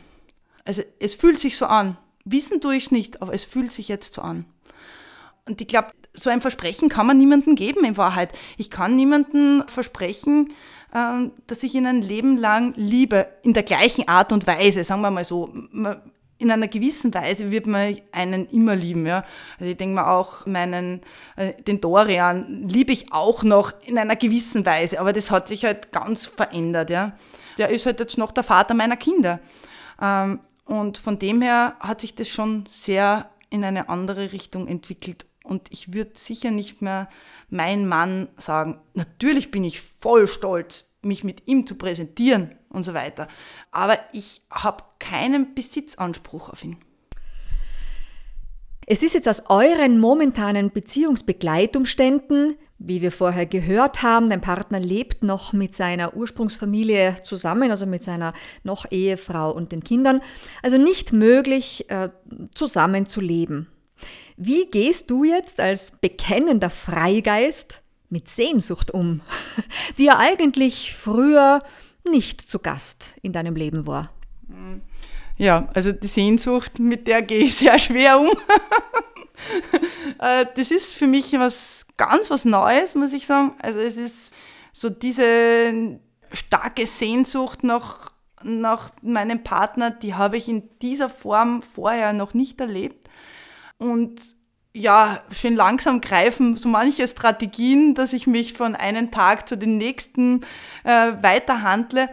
Also 0.65 0.83
es 0.99 1.15
fühlt 1.15 1.39
sich 1.39 1.57
so 1.57 1.67
an. 1.67 1.97
Wissen 2.25 2.61
tue 2.61 2.77
ich 2.77 2.87
es 2.87 2.91
nicht, 2.91 3.23
aber 3.23 3.35
es 3.35 3.45
fühlt 3.45 3.73
sich 3.73 3.89
jetzt 3.89 4.15
so 4.15 4.23
an. 4.23 4.45
Und 5.47 5.61
ich 5.61 5.67
glaube, 5.67 5.89
so 6.13 6.31
ein 6.31 6.41
Versprechen 6.41 6.89
kann 6.89 7.07
man 7.07 7.19
niemandem 7.19 7.55
geben 7.55 7.85
in 7.85 7.97
Wahrheit. 7.97 8.33
Ich 8.57 8.71
kann 8.71 8.97
niemandem 8.97 9.65
versprechen, 9.67 10.53
ähm, 10.95 11.33
dass 11.47 11.63
ich 11.63 11.75
ihn 11.75 11.87
ein 11.87 12.03
Leben 12.03 12.37
lang 12.37 12.73
liebe, 12.77 13.29
in 13.43 13.53
der 13.53 13.63
gleichen 13.63 14.09
Art 14.09 14.33
und 14.33 14.47
Weise, 14.47 14.83
sagen 14.85 15.03
wir 15.03 15.11
mal 15.11 15.25
so 15.25 15.53
in 16.41 16.51
einer 16.51 16.69
gewissen 16.69 17.15
Weise 17.15 17.51
wird 17.51 17.67
man 17.67 17.97
einen 18.13 18.49
immer 18.49 18.75
lieben. 18.75 19.07
Ja? 19.07 19.25
Also 19.59 19.71
ich 19.71 19.77
denke 19.77 19.95
mal 19.95 20.11
auch 20.11 20.47
meinen, 20.47 21.03
äh, 21.37 21.53
den 21.63 21.81
Dorian 21.81 22.69
liebe 22.69 22.93
ich 22.93 23.13
auch 23.13 23.45
noch 23.45 23.73
in 23.85 23.99
einer 23.99 24.17
gewissen 24.17 24.67
Weise, 24.67 24.99
aber 24.99 25.13
das 25.13 25.31
hat 25.31 25.47
sich 25.47 25.65
halt 25.65 25.93
ganz 25.93 26.27
verändert. 26.27 26.91
Ja? 26.91 27.13
Der 27.59 27.69
ist 27.69 27.87
halt 27.87 28.01
jetzt 28.01 28.19
noch 28.19 28.33
der 28.33 28.43
Vater 28.43 28.75
meiner 28.75 28.97
Kinder. 28.97 29.39
Ähm, 30.01 30.41
Und 30.65 30.99
von 30.99 31.19
dem 31.19 31.43
her 31.43 31.75
hat 31.81 32.01
sich 32.01 32.15
das 32.15 32.29
schon 32.29 32.65
sehr 32.69 33.29
in 33.51 33.65
eine 33.65 33.89
andere 33.89 34.31
Richtung 34.31 34.69
entwickelt. 34.69 35.27
Und 35.43 35.67
ich 35.71 35.93
würde 35.93 36.13
sicher 36.15 36.53
nicht 36.53 36.81
mehr 36.81 37.09
mein 37.49 37.89
Mann 37.89 38.29
sagen, 38.37 38.79
natürlich 38.95 39.51
bin 39.51 39.65
ich 39.65 39.81
voll 39.81 40.29
stolz, 40.29 40.85
mich 41.03 41.25
mit 41.25 41.47
ihm 41.47 41.67
zu 41.67 41.77
präsentieren 41.77 42.57
und 42.69 42.83
so 42.83 42.95
weiter. 42.95 43.29
Aber 43.71 43.99
ich 44.13 44.43
habe 44.51 44.85
keinen 44.99 45.55
Besitzanspruch 45.55 46.51
auf 46.51 46.65
ihn. 46.65 46.77
Es 48.87 49.05
ist 49.05 49.15
jetzt 49.15 49.29
aus 49.29 49.45
euren 49.49 50.01
momentanen 50.01 50.73
Beziehungsbegleitumständen, 50.73 52.57
wie 52.79 53.03
wir 53.03 53.13
vorher 53.13 53.47
gehört 53.47 54.03
haben, 54.03 54.29
dein 54.29 54.41
Partner 54.41 54.81
lebt 54.81 55.23
noch 55.23 55.53
mit 55.53 55.75
seiner 55.75 56.17
Ursprungsfamilie 56.17 57.19
zusammen, 57.23 57.71
also 57.71 57.87
mit 57.87 58.03
seiner 58.03 58.33
noch 58.65 58.91
Ehefrau 58.91 59.53
und 59.53 59.71
den 59.71 59.85
Kindern, 59.85 60.23
also 60.63 60.79
nicht 60.79 61.13
möglich, 61.13 61.89
äh, 61.91 62.09
zusammen 62.55 63.07
zu 63.07 63.21
leben. 63.21 63.69
Wie 64.37 64.67
gehst 64.71 65.11
du 65.11 65.25
jetzt 65.25 65.61
als 65.61 65.93
bekennender 66.01 66.71
Freigeist 66.71 67.80
mit 68.11 68.29
Sehnsucht 68.29 68.91
um, 68.91 69.23
die 69.99 70.05
ja 70.05 70.19
eigentlich 70.19 70.95
früher 70.95 71.63
nicht 72.05 72.41
zu 72.41 72.59
Gast 72.59 73.15
in 73.23 73.33
deinem 73.33 73.57
Leben 73.57 73.87
war? 73.87 74.13
Ja, 75.37 75.69
also 75.73 75.93
die 75.93 76.07
Sehnsucht, 76.07 76.79
mit 76.79 77.07
der 77.07 77.23
gehe 77.23 77.45
ich 77.45 77.57
sehr 77.57 77.79
schwer 77.79 78.21
um. 78.21 78.31
Äh, 80.19 80.45
das 80.55 80.71
ist 80.71 80.97
für 80.97 81.07
mich 81.07 81.33
was 81.33 81.87
ganz 81.97 82.31
was 82.31 82.45
Neues, 82.45 82.95
muss 82.95 83.15
ich 83.15 83.25
sagen. 83.27 83.55
Also 83.63 83.79
es 83.79 83.97
ist 83.97 84.35
so 84.71 84.91
diese 84.91 85.99
starke 86.33 86.87
Sehnsucht 86.87 87.65
nach, 87.65 88.13
nach 88.43 88.91
meinem 89.01 89.43
Partner, 89.43 89.91
die 89.91 90.15
habe 90.15 90.37
ich 90.37 90.47
in 90.47 90.69
dieser 90.81 91.09
Form 91.09 91.63
vorher 91.63 92.13
noch 92.13 92.35
nicht 92.35 92.61
erlebt. 92.61 93.09
Und 93.79 94.21
ja, 94.73 95.23
schön 95.31 95.57
langsam 95.57 96.01
greifen 96.01 96.57
so 96.57 96.69
manche 96.69 97.07
Strategien, 97.09 97.95
dass 97.95 98.13
ich 98.13 98.27
mich 98.27 98.53
von 98.53 98.77
einem 98.77 99.11
Tag 99.11 99.49
zu 99.49 99.57
den 99.57 99.79
nächsten 99.79 100.43
äh, 100.85 101.13
weiterhandle. 101.21 102.09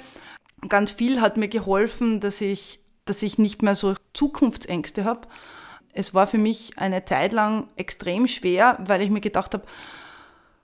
Ganz 0.68 0.92
viel 0.92 1.22
hat 1.22 1.38
mir 1.38 1.48
geholfen, 1.48 2.20
dass 2.20 2.42
ich 2.42 2.80
dass 3.08 3.24
ich 3.24 3.38
nicht 3.38 3.64
mehr 3.64 3.76
so 3.76 3.96
Zukunftsängste 4.14 5.06
habe. 5.06 5.28
Es 5.94 6.14
war 6.14 6.28
für 6.28 6.38
mich 6.38 6.78
eine 6.78 7.06
Zeit 7.06 7.34
lang 7.34 7.68
extrem 7.76 8.28
schwer, 8.28 8.78
weil 8.80 9.02
ich 9.02 9.10
mir 9.10 9.22
gedacht 9.22 9.54
habe, 9.54 9.66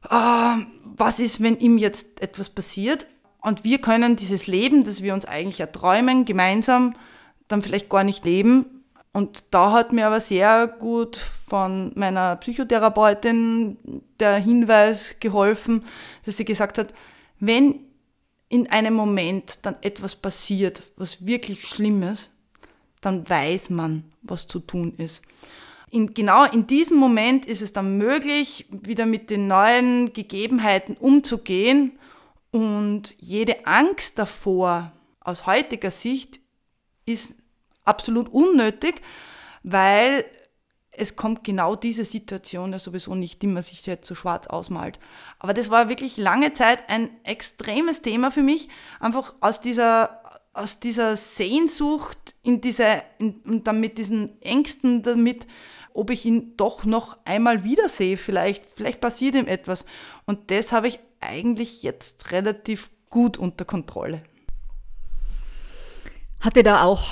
ah, 0.04 0.58
was 0.84 1.20
ist, 1.20 1.42
wenn 1.42 1.58
ihm 1.58 1.78
jetzt 1.78 2.22
etwas 2.22 2.50
passiert 2.50 3.08
und 3.42 3.64
wir 3.64 3.80
können 3.80 4.16
dieses 4.16 4.48
Leben, 4.48 4.84
das 4.84 5.02
wir 5.02 5.14
uns 5.14 5.26
eigentlich 5.26 5.60
erträumen, 5.60 6.26
gemeinsam 6.26 6.94
dann 7.48 7.62
vielleicht 7.62 7.90
gar 7.90 8.04
nicht 8.04 8.24
leben. 8.26 8.73
Und 9.14 9.44
da 9.52 9.72
hat 9.72 9.94
mir 9.94 10.08
aber 10.08 10.20
sehr 10.20 10.68
gut 10.68 11.18
von 11.18 11.92
meiner 11.96 12.36
Psychotherapeutin 12.38 13.78
der 14.20 14.38
Hinweis 14.38 15.16
geholfen, 15.20 15.86
dass 16.26 16.38
sie 16.38 16.46
gesagt 16.46 16.80
hat, 16.80 16.96
wenn 17.40 17.80
in 18.50 18.70
einem 18.70 18.96
Moment 18.96 19.60
dann 19.62 19.76
etwas 19.82 20.16
passiert, 20.16 20.82
was 20.96 21.26
wirklich 21.26 21.68
Schlimmes, 21.68 22.32
dann 23.02 23.28
weiß 23.30 23.70
man, 23.70 24.04
was 24.24 24.48
zu 24.48 24.60
tun 24.60 24.94
ist. 24.98 25.22
In, 25.92 26.16
genau 26.16 26.46
in 26.46 26.66
diesem 26.66 26.98
Moment 26.98 27.46
ist 27.46 27.62
es 27.62 27.72
dann 27.72 28.00
möglich, 28.00 28.66
wieder 28.72 29.06
mit 29.06 29.30
den 29.30 29.46
neuen 29.46 30.12
Gegebenheiten 30.14 30.98
umzugehen 30.98 32.00
und 32.50 33.14
jede 33.20 33.68
Angst 33.68 34.18
davor 34.18 34.92
aus 35.20 35.46
heutiger 35.46 35.92
Sicht 35.92 36.40
ist 37.06 37.36
absolut 37.86 38.30
unnötig, 38.30 39.02
weil 39.64 40.26
es 40.92 41.16
kommt 41.16 41.44
genau 41.44 41.76
diese 41.76 42.04
Situation 42.04 42.72
ja 42.72 42.80
sowieso 42.80 43.16
nicht, 43.16 43.42
die 43.42 43.48
man 43.48 43.64
sich 43.64 43.86
jetzt 43.86 44.08
so 44.08 44.14
schwarz 44.14 44.48
ausmalt. 44.48 45.00
Aber 45.40 45.54
das 45.54 45.72
war 45.72 45.90
wirklich 45.90 46.18
lange 46.18 46.54
Zeit 46.54 46.88
ein 46.88 47.10
extremes 47.24 48.02
Thema 48.02 48.30
für 48.30 48.44
mich, 48.44 48.70
einfach 49.00 49.34
aus 49.40 49.60
dieser 49.60 50.22
aus 50.54 50.80
dieser 50.80 51.16
Sehnsucht 51.16 52.36
in 52.44 52.62
diese, 52.62 53.02
in, 53.18 53.42
und 53.42 53.66
dann 53.66 53.80
mit 53.80 53.98
diesen 53.98 54.40
Ängsten 54.42 55.02
damit, 55.02 55.48
ob 55.94 56.12
ich 56.12 56.26
ihn 56.26 56.56
doch 56.58 56.86
noch 56.86 57.18
einmal 57.26 57.64
wiedersehe, 57.64 58.18
vielleicht, 58.18 58.66
vielleicht 58.72 59.02
passiert 59.02 59.36
ihm 59.36 59.48
etwas. 59.48 59.86
Und 60.26 60.52
das 60.52 60.72
habe 60.72 60.88
ich 60.88 61.00
eigentlich 61.20 61.84
jetzt 61.84 62.32
relativ 62.32 62.92
gut 63.10 63.38
unter 63.38 63.66
Kontrolle. 63.66 64.24
Hat 66.40 66.56
dir 66.56 66.64
da 66.64 66.84
auch 66.84 67.04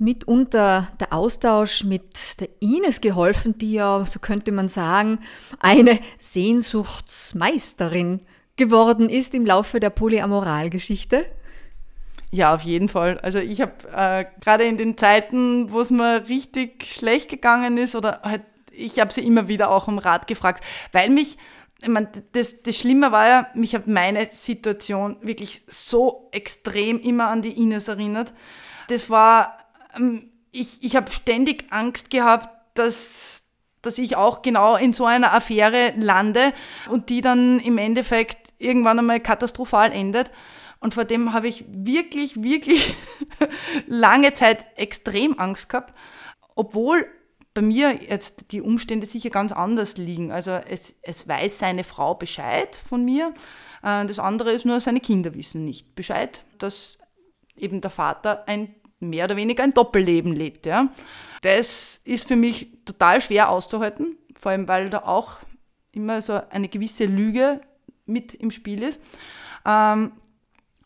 mitunter 0.00 0.88
der 0.98 1.12
Austausch 1.12 1.84
mit 1.84 2.40
der 2.40 2.48
Ines 2.60 3.00
geholfen, 3.00 3.58
die 3.58 3.74
ja, 3.74 4.04
so 4.06 4.18
könnte 4.18 4.50
man 4.50 4.68
sagen, 4.68 5.20
eine 5.60 6.00
Sehnsuchtsmeisterin 6.18 8.20
geworden 8.56 9.08
ist 9.08 9.34
im 9.34 9.46
Laufe 9.46 9.78
der 9.78 9.90
Polyamoralgeschichte? 9.90 11.26
Ja, 12.30 12.54
auf 12.54 12.62
jeden 12.62 12.88
Fall. 12.88 13.18
Also 13.18 13.38
ich 13.38 13.60
habe 13.60 13.72
äh, 13.94 14.24
gerade 14.40 14.64
in 14.64 14.78
den 14.78 14.96
Zeiten, 14.96 15.72
wo 15.72 15.80
es 15.80 15.90
mir 15.90 16.28
richtig 16.28 16.86
schlecht 16.86 17.28
gegangen 17.28 17.76
ist, 17.76 17.94
oder 17.94 18.20
halt, 18.22 18.42
ich 18.70 19.00
habe 19.00 19.12
sie 19.12 19.26
immer 19.26 19.48
wieder 19.48 19.70
auch 19.70 19.88
um 19.88 19.98
Rat 19.98 20.26
gefragt, 20.26 20.64
weil 20.92 21.10
mich, 21.10 21.36
ich 21.82 21.88
mein, 21.88 22.08
das, 22.32 22.62
das 22.62 22.76
Schlimme 22.76 23.12
war 23.12 23.28
ja, 23.28 23.46
mich 23.54 23.74
hat 23.74 23.88
meine 23.88 24.28
Situation 24.30 25.16
wirklich 25.22 25.62
so 25.66 26.28
extrem 26.30 27.00
immer 27.00 27.28
an 27.28 27.42
die 27.42 27.60
Ines 27.60 27.88
erinnert. 27.88 28.32
Das 28.88 29.10
war, 29.10 29.58
ich, 30.52 30.82
ich 30.82 30.96
habe 30.96 31.10
ständig 31.10 31.66
Angst 31.70 32.10
gehabt, 32.10 32.48
dass, 32.74 33.44
dass 33.82 33.98
ich 33.98 34.16
auch 34.16 34.42
genau 34.42 34.76
in 34.76 34.92
so 34.92 35.04
einer 35.04 35.32
Affäre 35.32 35.94
lande 35.96 36.52
und 36.88 37.08
die 37.08 37.20
dann 37.20 37.60
im 37.60 37.78
Endeffekt 37.78 38.52
irgendwann 38.58 38.98
einmal 38.98 39.20
katastrophal 39.20 39.92
endet. 39.92 40.30
Und 40.80 40.94
vor 40.94 41.04
dem 41.04 41.32
habe 41.32 41.48
ich 41.48 41.64
wirklich, 41.68 42.42
wirklich 42.42 42.94
lange 43.86 44.32
Zeit 44.32 44.66
extrem 44.76 45.38
Angst 45.38 45.68
gehabt, 45.68 45.94
obwohl 46.54 47.06
bei 47.52 47.62
mir 47.62 48.02
jetzt 48.02 48.52
die 48.52 48.60
Umstände 48.62 49.06
sicher 49.06 49.30
ganz 49.30 49.52
anders 49.52 49.96
liegen. 49.96 50.30
Also 50.30 50.52
es, 50.52 50.94
es 51.02 51.26
weiß 51.26 51.58
seine 51.58 51.84
Frau 51.84 52.14
Bescheid 52.14 52.76
von 52.76 53.04
mir. 53.04 53.34
Äh, 53.82 54.06
das 54.06 54.18
andere 54.18 54.52
ist 54.52 54.64
nur, 54.64 54.80
seine 54.80 55.00
Kinder 55.00 55.34
wissen 55.34 55.64
nicht 55.64 55.94
Bescheid, 55.94 56.44
dass 56.58 56.98
eben 57.56 57.80
der 57.80 57.90
Vater 57.90 58.44
ein 58.48 58.74
mehr 59.00 59.24
oder 59.24 59.36
weniger 59.36 59.64
ein 59.64 59.74
Doppelleben 59.74 60.32
lebt. 60.32 60.66
Ja. 60.66 60.88
Das 61.42 62.00
ist 62.04 62.28
für 62.28 62.36
mich 62.36 62.68
total 62.84 63.20
schwer 63.20 63.50
auszuhalten, 63.50 64.16
vor 64.38 64.52
allem 64.52 64.68
weil 64.68 64.90
da 64.90 64.98
auch 65.00 65.38
immer 65.92 66.22
so 66.22 66.40
eine 66.50 66.68
gewisse 66.68 67.06
Lüge 67.06 67.60
mit 68.06 68.34
im 68.34 68.50
Spiel 68.50 68.82
ist. 68.82 69.00
Ähm, 69.66 70.12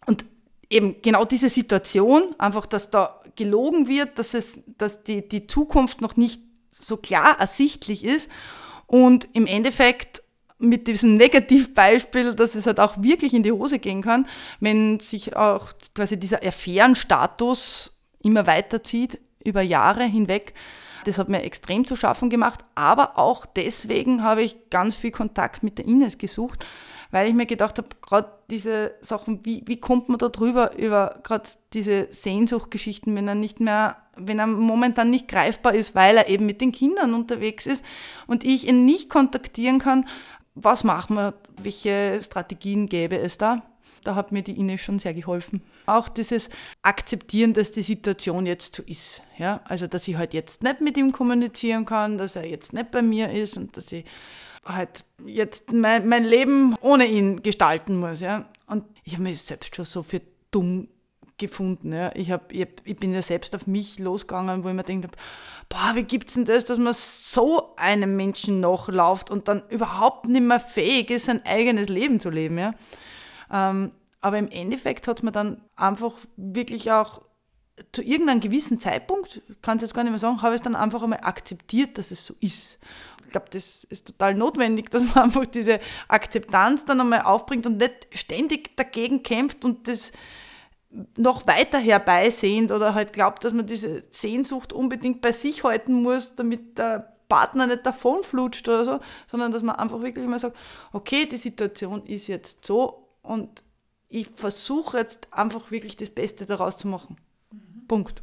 und 0.06 0.24
eben 0.70 1.02
genau 1.02 1.24
diese 1.24 1.48
Situation, 1.48 2.34
einfach, 2.38 2.66
dass 2.66 2.90
da 2.90 3.20
gelogen 3.36 3.88
wird, 3.88 4.18
dass, 4.18 4.34
es, 4.34 4.60
dass 4.78 5.02
die, 5.04 5.28
die 5.28 5.46
Zukunft 5.46 6.00
noch 6.00 6.16
nicht 6.16 6.40
so 6.70 6.96
klar 6.96 7.38
ersichtlich 7.38 8.04
ist 8.04 8.30
und 8.86 9.28
im 9.32 9.46
Endeffekt 9.46 10.22
mit 10.58 10.86
diesem 10.86 11.16
Negativbeispiel, 11.16 12.34
dass 12.34 12.54
es 12.54 12.66
halt 12.66 12.80
auch 12.80 13.02
wirklich 13.02 13.34
in 13.34 13.42
die 13.42 13.52
Hose 13.52 13.78
gehen 13.78 14.02
kann, 14.02 14.26
wenn 14.60 15.00
sich 15.00 15.36
auch 15.36 15.72
quasi 15.94 16.18
dieser 16.18 16.44
Affärenstatus 16.44 17.93
immer 18.24 18.46
weiterzieht 18.46 19.20
über 19.44 19.62
Jahre 19.62 20.04
hinweg. 20.04 20.54
Das 21.04 21.18
hat 21.18 21.28
mir 21.28 21.42
extrem 21.42 21.86
zu 21.86 21.96
schaffen 21.96 22.30
gemacht, 22.30 22.64
aber 22.74 23.18
auch 23.18 23.44
deswegen 23.44 24.22
habe 24.22 24.42
ich 24.42 24.70
ganz 24.70 24.96
viel 24.96 25.10
Kontakt 25.10 25.62
mit 25.62 25.76
der 25.78 25.84
Ines 25.84 26.16
gesucht, 26.16 26.64
weil 27.10 27.28
ich 27.28 27.34
mir 27.34 27.46
gedacht 27.46 27.76
habe, 27.78 27.88
gerade 28.00 28.32
diese 28.50 28.94
Sachen, 29.02 29.44
wie, 29.44 29.62
wie 29.66 29.78
kommt 29.78 30.08
man 30.08 30.18
da 30.18 30.30
drüber, 30.30 30.74
über 30.76 31.20
gerade 31.22 31.48
diese 31.74 32.08
Sehnsuchtgeschichten, 32.10 33.14
wenn 33.14 33.28
er 33.28 33.34
nicht 33.34 33.60
mehr, 33.60 33.96
wenn 34.16 34.38
er 34.38 34.46
momentan 34.46 35.10
nicht 35.10 35.28
greifbar 35.28 35.74
ist, 35.74 35.94
weil 35.94 36.16
er 36.16 36.28
eben 36.28 36.46
mit 36.46 36.62
den 36.62 36.72
Kindern 36.72 37.12
unterwegs 37.12 37.66
ist 37.66 37.84
und 38.26 38.42
ich 38.42 38.66
ihn 38.66 38.86
nicht 38.86 39.10
kontaktieren 39.10 39.78
kann, 39.78 40.08
was 40.54 40.84
machen 40.84 41.16
wir, 41.16 41.34
welche 41.62 42.20
Strategien 42.22 42.88
gäbe 42.88 43.18
es 43.18 43.36
da? 43.38 43.62
Da 44.04 44.14
hat 44.14 44.32
mir 44.32 44.42
die 44.42 44.58
Ine 44.58 44.78
schon 44.78 44.98
sehr 44.98 45.14
geholfen. 45.14 45.62
Auch 45.86 46.08
dieses 46.08 46.50
Akzeptieren, 46.82 47.54
dass 47.54 47.72
die 47.72 47.82
Situation 47.82 48.46
jetzt 48.46 48.76
so 48.76 48.82
ist. 48.84 49.22
Ja? 49.38 49.60
Also, 49.64 49.86
dass 49.86 50.06
ich 50.06 50.16
halt 50.16 50.34
jetzt 50.34 50.62
nicht 50.62 50.80
mit 50.80 50.96
ihm 50.96 51.12
kommunizieren 51.12 51.84
kann, 51.84 52.18
dass 52.18 52.36
er 52.36 52.46
jetzt 52.46 52.72
nicht 52.72 52.90
bei 52.90 53.02
mir 53.02 53.30
ist 53.32 53.56
und 53.56 53.76
dass 53.76 53.90
ich 53.90 54.04
halt 54.64 55.04
jetzt 55.24 55.72
mein, 55.72 56.08
mein 56.08 56.24
Leben 56.24 56.76
ohne 56.80 57.06
ihn 57.06 57.42
gestalten 57.42 57.98
muss. 57.98 58.20
Ja? 58.20 58.48
Und 58.66 58.84
ich 59.02 59.14
habe 59.14 59.24
mich 59.24 59.40
selbst 59.40 59.74
schon 59.74 59.84
so 59.84 60.02
für 60.02 60.20
dumm 60.50 60.88
gefunden. 61.38 61.92
Ja. 61.92 62.12
Ich, 62.14 62.30
hab, 62.30 62.52
ich, 62.52 62.66
ich, 62.84 62.96
bin 62.96 63.12
ja 63.12 63.22
selbst 63.22 63.54
auf 63.54 63.66
mich 63.66 63.98
losgegangen, 63.98 64.64
wo 64.64 64.68
ich 64.68 64.74
mir 64.74 64.84
denkt 64.84 65.06
habe, 65.06 65.16
boah, 65.68 65.92
wie 65.94 66.04
gibt 66.04 66.28
es 66.28 66.34
denn 66.34 66.44
das, 66.44 66.64
dass 66.64 66.78
man 66.78 66.94
so 66.94 67.74
einem 67.76 68.16
Menschen 68.16 68.60
nachläuft 68.60 69.30
und 69.30 69.48
dann 69.48 69.62
überhaupt 69.68 70.28
nicht 70.28 70.42
mehr 70.42 70.60
fähig 70.60 71.10
ist, 71.10 71.26
sein 71.26 71.44
eigenes 71.44 71.88
Leben 71.88 72.20
zu 72.20 72.30
leben. 72.30 72.58
Ja. 72.58 72.74
Ähm, 73.52 73.92
aber 74.20 74.38
im 74.38 74.48
Endeffekt 74.48 75.06
hat 75.06 75.22
mir 75.22 75.32
dann 75.32 75.60
einfach 75.76 76.12
wirklich 76.36 76.90
auch 76.90 77.22
zu 77.92 78.02
irgendeinem 78.02 78.40
gewissen 78.40 78.78
Zeitpunkt, 78.78 79.42
kann 79.62 79.76
es 79.76 79.82
jetzt 79.82 79.94
gar 79.94 80.04
nicht 80.04 80.12
mehr 80.12 80.18
sagen, 80.18 80.42
habe 80.42 80.54
ich 80.54 80.60
es 80.60 80.64
dann 80.64 80.76
einfach 80.76 81.02
einmal 81.02 81.20
akzeptiert, 81.22 81.98
dass 81.98 82.10
es 82.10 82.24
so 82.24 82.34
ist. 82.40 82.78
Ich 83.24 83.30
glaube, 83.30 83.46
das 83.50 83.84
ist 83.84 84.06
total 84.06 84.34
notwendig, 84.34 84.90
dass 84.92 85.14
man 85.14 85.24
einfach 85.24 85.46
diese 85.46 85.80
Akzeptanz 86.08 86.84
dann 86.84 87.00
einmal 87.00 87.22
aufbringt 87.22 87.66
und 87.66 87.78
nicht 87.78 88.06
ständig 88.12 88.76
dagegen 88.76 89.22
kämpft 89.22 89.64
und 89.64 89.88
das 89.88 90.12
noch 91.16 91.46
weiter 91.48 91.78
herbeisehnt 91.78 92.70
oder 92.70 92.94
halt 92.94 93.12
glaubt, 93.12 93.42
dass 93.42 93.52
man 93.52 93.66
diese 93.66 94.04
Sehnsucht 94.10 94.72
unbedingt 94.72 95.20
bei 95.20 95.32
sich 95.32 95.64
halten 95.64 96.02
muss, 96.02 96.36
damit 96.36 96.78
der 96.78 97.14
Partner 97.28 97.66
nicht 97.66 97.84
davonflutscht 97.84 98.68
oder 98.68 98.84
so, 98.84 99.00
sondern 99.26 99.50
dass 99.50 99.64
man 99.64 99.74
einfach 99.74 100.00
wirklich 100.02 100.26
mal 100.28 100.38
sagt, 100.38 100.56
okay, 100.92 101.26
die 101.26 101.36
Situation 101.36 102.04
ist 102.04 102.28
jetzt 102.28 102.64
so 102.64 103.03
und 103.24 103.64
ich 104.08 104.28
versuche 104.36 104.98
jetzt 104.98 105.28
einfach 105.32 105.72
wirklich 105.72 105.96
das 105.96 106.10
Beste 106.10 106.46
daraus 106.46 106.76
zu 106.76 106.86
machen. 106.86 107.16
Mhm. 107.50 107.86
Punkt. 107.88 108.22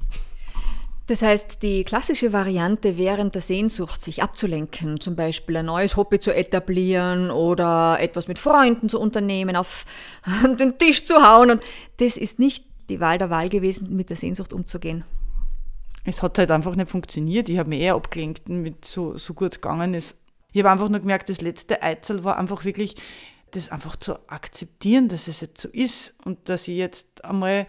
Das 1.08 1.22
heißt, 1.22 1.62
die 1.62 1.84
klassische 1.84 2.32
Variante 2.32 2.98
während 2.98 3.36
der 3.36 3.42
Sehnsucht, 3.42 4.02
sich 4.02 4.24
abzulenken, 4.24 5.02
zum 5.02 5.18
Beispiel 5.18 5.58
ein 5.58 5.66
neues 5.66 5.98
Hobby 5.98 6.20
zu 6.22 6.34
etablieren 6.34 7.32
oder 7.32 8.00
etwas 8.00 8.30
mit 8.30 8.40
Freunden 8.40 8.88
zu 8.88 8.98
unternehmen, 8.98 9.58
auf 9.58 9.86
den 10.60 10.78
Tisch 10.78 11.04
zu 11.04 11.16
hauen. 11.16 11.52
Und 11.52 11.64
das 11.98 12.16
ist 12.16 12.40
nicht 12.40 12.64
die 12.90 13.02
Wahl 13.02 13.18
der 13.18 13.30
Wahl 13.30 13.50
gewesen, 13.50 13.94
mit 13.94 14.10
der 14.10 14.16
Sehnsucht 14.16 14.54
umzugehen. 14.54 15.04
Es 16.06 16.24
hat 16.24 16.38
halt 16.38 16.52
einfach 16.52 16.76
nicht 16.76 16.90
funktioniert. 16.90 17.50
Ich 17.50 17.58
habe 17.58 17.70
mich 17.70 17.82
eher 17.82 17.96
abgelenkt, 17.96 18.48
mit 18.48 18.86
so, 18.86 19.18
so 19.18 19.34
gut 19.34 19.56
gegangen 19.56 19.94
ist. 19.94 20.16
Ich 20.54 20.62
habe 20.62 20.72
einfach 20.72 20.88
nur 20.88 21.00
gemerkt, 21.00 21.30
das 21.30 21.42
letzte 21.42 21.84
Eizel 21.84 22.24
war 22.24 22.38
einfach 22.38 22.64
wirklich, 22.64 22.96
das 23.52 23.70
einfach 23.70 23.96
zu 23.96 24.30
akzeptieren, 24.30 25.08
dass 25.08 25.28
es 25.28 25.42
jetzt 25.42 25.62
so 25.62 25.70
ist 25.70 26.16
und 26.24 26.50
dass 26.50 26.68
ich 26.68 26.78
jetzt 26.78 27.24
einmal 27.26 27.68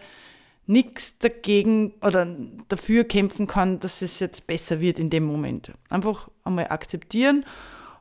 nichts 0.65 1.17
dagegen 1.19 1.93
oder 2.01 2.25
dafür 2.69 3.03
kämpfen 3.03 3.47
kann, 3.47 3.79
dass 3.79 4.01
es 4.01 4.19
jetzt 4.19 4.47
besser 4.47 4.79
wird 4.79 4.99
in 4.99 5.09
dem 5.09 5.25
Moment. 5.25 5.71
Einfach 5.89 6.29
einmal 6.43 6.67
akzeptieren 6.69 7.45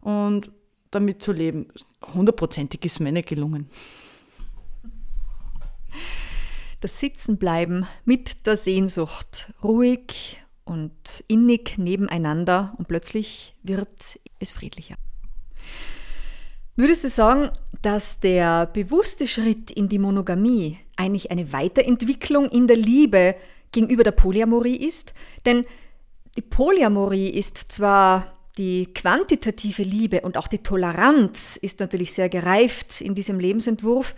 und 0.01 0.51
damit 0.91 1.23
zu 1.23 1.33
leben. 1.33 1.69
Hundertprozentig 2.15 2.85
ist 2.85 3.01
mir 3.01 3.13
nicht 3.13 3.29
gelungen. 3.29 3.69
Das 6.81 6.99
Sitzenbleiben 6.99 7.87
mit 8.05 8.47
der 8.47 8.57
Sehnsucht, 8.57 9.53
ruhig 9.63 10.43
und 10.65 11.25
innig 11.29 11.79
nebeneinander 11.79 12.75
und 12.79 12.89
plötzlich 12.89 13.55
wird 13.63 14.19
es 14.39 14.51
friedlicher. 14.51 14.97
Würdest 16.75 17.05
du 17.05 17.11
sagen, 17.11 17.51
dass 17.83 18.21
der 18.21 18.65
bewusste 18.65 19.27
Schritt 19.27 19.71
in 19.71 19.89
die 19.91 19.99
Monogamie 19.99 20.79
eigentlich 20.97 21.31
eine 21.31 21.53
Weiterentwicklung 21.53 22.49
in 22.49 22.67
der 22.67 22.79
Liebe 22.79 23.35
gegenüber 23.73 24.05
der 24.05 24.13
Polyamorie 24.13 24.77
ist? 24.77 25.13
Denn 25.45 25.67
die 26.35 26.41
Polyamorie 26.41 27.29
ist 27.29 27.59
zwar 27.71 28.39
die 28.57 28.87
quantitative 28.95 29.83
Liebe 29.83 30.23
und 30.23 30.39
auch 30.39 30.49
die 30.49 30.63
Toleranz 30.63 31.59
ist 31.59 31.81
natürlich 31.81 32.15
sehr 32.15 32.31
gereift 32.31 33.03
in 33.03 33.15
diesem 33.15 33.39
Lebensentwurf, 33.39 34.15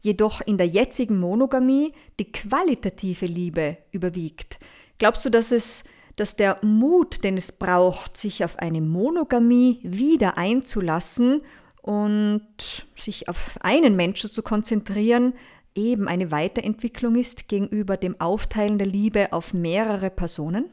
jedoch 0.00 0.40
in 0.40 0.58
der 0.58 0.66
jetzigen 0.66 1.20
Monogamie 1.20 1.92
die 2.18 2.32
qualitative 2.32 3.26
Liebe 3.26 3.76
überwiegt. 3.92 4.58
Glaubst 4.98 5.24
du, 5.24 5.30
dass 5.30 5.52
es 5.52 5.84
dass 6.16 6.36
der 6.36 6.58
Mut, 6.62 7.24
den 7.24 7.38
es 7.38 7.52
braucht, 7.52 8.18
sich 8.18 8.44
auf 8.44 8.58
eine 8.58 8.82
Monogamie 8.82 9.78
wieder 9.82 10.36
einzulassen 10.36 11.40
und 11.82 12.86
sich 12.98 13.28
auf 13.28 13.58
einen 13.60 13.96
Menschen 13.96 14.30
zu 14.30 14.42
konzentrieren, 14.42 15.34
eben 15.74 16.08
eine 16.08 16.30
Weiterentwicklung 16.30 17.16
ist 17.16 17.48
gegenüber 17.48 17.96
dem 17.96 18.20
Aufteilen 18.20 18.78
der 18.78 18.86
Liebe 18.86 19.32
auf 19.32 19.52
mehrere 19.52 20.10
Personen? 20.10 20.70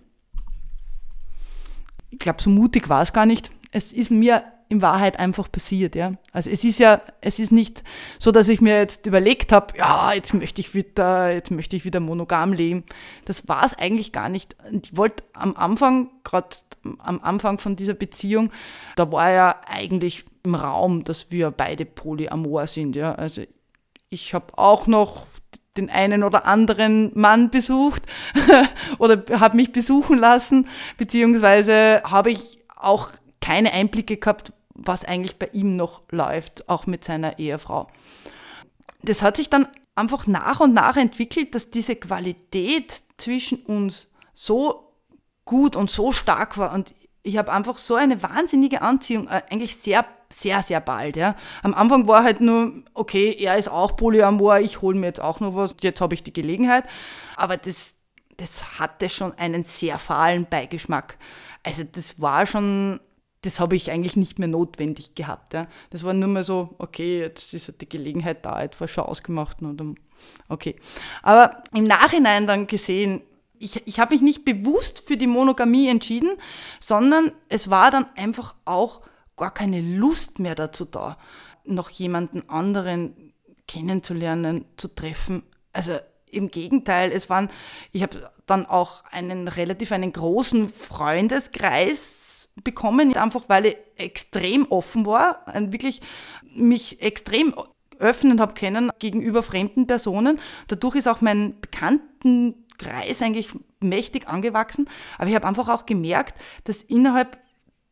Ich 2.11 2.19
glaube, 2.19 2.41
so 2.41 2.49
mutig 2.49 2.89
war 2.89 3.01
es 3.01 3.13
gar 3.13 3.25
nicht. 3.25 3.51
Es 3.71 3.91
ist 3.91 4.11
mir 4.11 4.43
in 4.69 4.83
Wahrheit 4.83 5.17
einfach 5.17 5.51
passiert. 5.51 5.95
Ja. 5.95 6.13
Also 6.31 6.51
es 6.51 6.63
ist 6.63 6.79
ja, 6.79 7.01
es 7.21 7.39
ist 7.39 7.51
nicht 7.51 7.83
so, 8.19 8.31
dass 8.31 8.47
ich 8.47 8.61
mir 8.61 8.77
jetzt 8.77 9.07
überlegt 9.07 9.51
habe, 9.51 9.75
ja, 9.77 10.13
jetzt 10.13 10.33
möchte 10.35 10.61
ich 10.61 10.75
wieder, 10.75 11.31
jetzt 11.31 11.49
möchte 11.49 11.75
ich 11.75 11.85
wieder 11.85 11.99
monogam 11.99 12.53
leben. 12.53 12.83
Das 13.25 13.47
war 13.47 13.65
es 13.65 13.73
eigentlich 13.73 14.11
gar 14.11 14.29
nicht. 14.29 14.55
Ich 14.71 14.95
wollte 14.95 15.23
am 15.33 15.55
Anfang, 15.57 16.09
gerade 16.23 16.49
am 16.99 17.19
Anfang 17.21 17.57
von 17.57 17.75
dieser 17.75 17.95
Beziehung, 17.95 18.51
da 18.95 19.11
war 19.11 19.31
ja 19.31 19.55
eigentlich 19.67 20.25
im 20.43 20.53
Raum, 20.53 21.03
dass 21.03 21.31
wir 21.31 21.49
beide 21.49 21.85
polyamor 21.85 22.67
sind. 22.67 22.95
Ja. 22.95 23.15
Also 23.15 23.41
ich 24.09 24.35
habe 24.35 24.55
auch 24.55 24.85
noch 24.85 25.25
den 25.77 25.89
einen 25.89 26.23
oder 26.23 26.45
anderen 26.45 27.11
Mann 27.15 27.49
besucht 27.49 28.03
oder 28.99 29.23
habe 29.39 29.55
mich 29.55 29.71
besuchen 29.71 30.19
lassen, 30.19 30.67
beziehungsweise 30.97 32.03
habe 32.03 32.29
ich 32.31 32.59
auch 32.75 33.09
keine 33.41 33.73
Einblicke 33.73 34.17
gehabt, 34.17 34.53
was 34.85 35.05
eigentlich 35.05 35.37
bei 35.37 35.49
ihm 35.53 35.75
noch 35.75 36.03
läuft, 36.11 36.69
auch 36.69 36.87
mit 36.87 37.03
seiner 37.03 37.39
Ehefrau. 37.39 37.87
Das 39.01 39.21
hat 39.21 39.37
sich 39.37 39.49
dann 39.49 39.67
einfach 39.95 40.27
nach 40.27 40.59
und 40.59 40.73
nach 40.73 40.97
entwickelt, 40.97 41.55
dass 41.55 41.69
diese 41.69 41.95
Qualität 41.95 43.03
zwischen 43.17 43.59
uns 43.65 44.07
so 44.33 44.93
gut 45.45 45.75
und 45.75 45.89
so 45.89 46.11
stark 46.11 46.57
war 46.57 46.73
und 46.73 46.93
ich 47.23 47.37
habe 47.37 47.51
einfach 47.51 47.77
so 47.77 47.95
eine 47.95 48.21
wahnsinnige 48.23 48.81
Anziehung, 48.81 49.27
äh, 49.27 49.41
eigentlich 49.49 49.75
sehr, 49.75 50.05
sehr, 50.31 50.63
sehr 50.63 50.79
bald. 50.79 51.17
Ja. 51.17 51.35
Am 51.63 51.73
Anfang 51.73 52.07
war 52.07 52.23
halt 52.23 52.41
nur, 52.41 52.83
okay, 52.93 53.35
er 53.37 53.57
ist 53.57 53.69
auch 53.69 53.95
Polyamor, 53.95 54.59
ich 54.59 54.81
hole 54.81 54.97
mir 54.97 55.07
jetzt 55.07 55.21
auch 55.21 55.39
noch 55.39 55.55
was, 55.55 55.75
jetzt 55.81 56.01
habe 56.01 56.13
ich 56.13 56.23
die 56.23 56.33
Gelegenheit. 56.33 56.85
Aber 57.35 57.57
das, 57.57 57.95
das 58.37 58.79
hatte 58.79 59.09
schon 59.09 59.37
einen 59.37 59.63
sehr 59.63 59.99
fahlen 59.99 60.47
Beigeschmack. 60.49 61.17
Also 61.63 61.83
das 61.83 62.21
war 62.21 62.45
schon 62.45 62.99
das 63.41 63.59
habe 63.59 63.75
ich 63.75 63.89
eigentlich 63.89 64.15
nicht 64.15 64.37
mehr 64.37 64.47
notwendig 64.47 65.15
gehabt. 65.15 65.53
Ja. 65.53 65.67
Das 65.91 66.03
war 66.03 66.13
nur 66.13 66.27
mal 66.27 66.43
so, 66.43 66.75
okay, 66.77 67.19
jetzt 67.19 67.53
ist 67.53 67.69
halt 67.69 67.81
die 67.81 67.89
Gelegenheit 67.89 68.45
da, 68.45 68.61
etwas 68.61 68.91
schon 68.91 69.05
ausgemacht. 69.05 69.61
Und 69.61 69.97
okay. 70.49 70.75
Aber 71.23 71.63
im 71.73 71.85
Nachhinein 71.85 72.47
dann 72.47 72.67
gesehen, 72.67 73.21
ich, 73.57 73.85
ich 73.87 73.99
habe 73.99 74.13
mich 74.13 74.21
nicht 74.21 74.45
bewusst 74.45 74.99
für 74.99 75.17
die 75.17 75.27
Monogamie 75.27 75.87
entschieden, 75.87 76.31
sondern 76.79 77.31
es 77.47 77.69
war 77.69 77.91
dann 77.91 78.05
einfach 78.15 78.55
auch 78.65 79.01
gar 79.37 79.53
keine 79.53 79.81
Lust 79.81 80.39
mehr 80.39 80.55
dazu 80.55 80.85
da, 80.85 81.17
noch 81.63 81.89
jemanden 81.89 82.49
anderen 82.49 83.33
kennenzulernen, 83.67 84.65
zu 84.75 84.87
treffen. 84.87 85.43
Also 85.71 85.97
im 86.31 86.51
Gegenteil, 86.51 87.11
es 87.11 87.29
waren, 87.29 87.49
ich 87.91 88.03
habe 88.03 88.31
dann 88.45 88.65
auch 88.65 89.03
einen 89.11 89.47
relativ 89.47 89.91
einen 89.91 90.11
großen 90.11 90.69
Freundeskreis 90.69 92.28
bekommen, 92.63 93.15
einfach 93.15 93.43
weil 93.47 93.67
ich 93.67 93.77
extrem 93.95 94.65
offen 94.69 95.05
war, 95.05 95.45
wirklich 95.53 96.01
mich 96.53 97.01
extrem 97.01 97.53
öffnen 97.99 98.39
habe 98.39 98.53
können 98.53 98.91
gegenüber 98.99 99.43
fremden 99.43 99.87
Personen. 99.87 100.39
Dadurch 100.67 100.95
ist 100.95 101.07
auch 101.07 101.21
mein 101.21 101.59
Bekanntenkreis 101.59 103.21
eigentlich 103.21 103.49
mächtig 103.81 104.27
angewachsen. 104.27 104.89
Aber 105.17 105.29
ich 105.29 105.35
habe 105.35 105.47
einfach 105.47 105.67
auch 105.69 105.85
gemerkt, 105.85 106.39
dass 106.63 106.83
innerhalb 106.83 107.37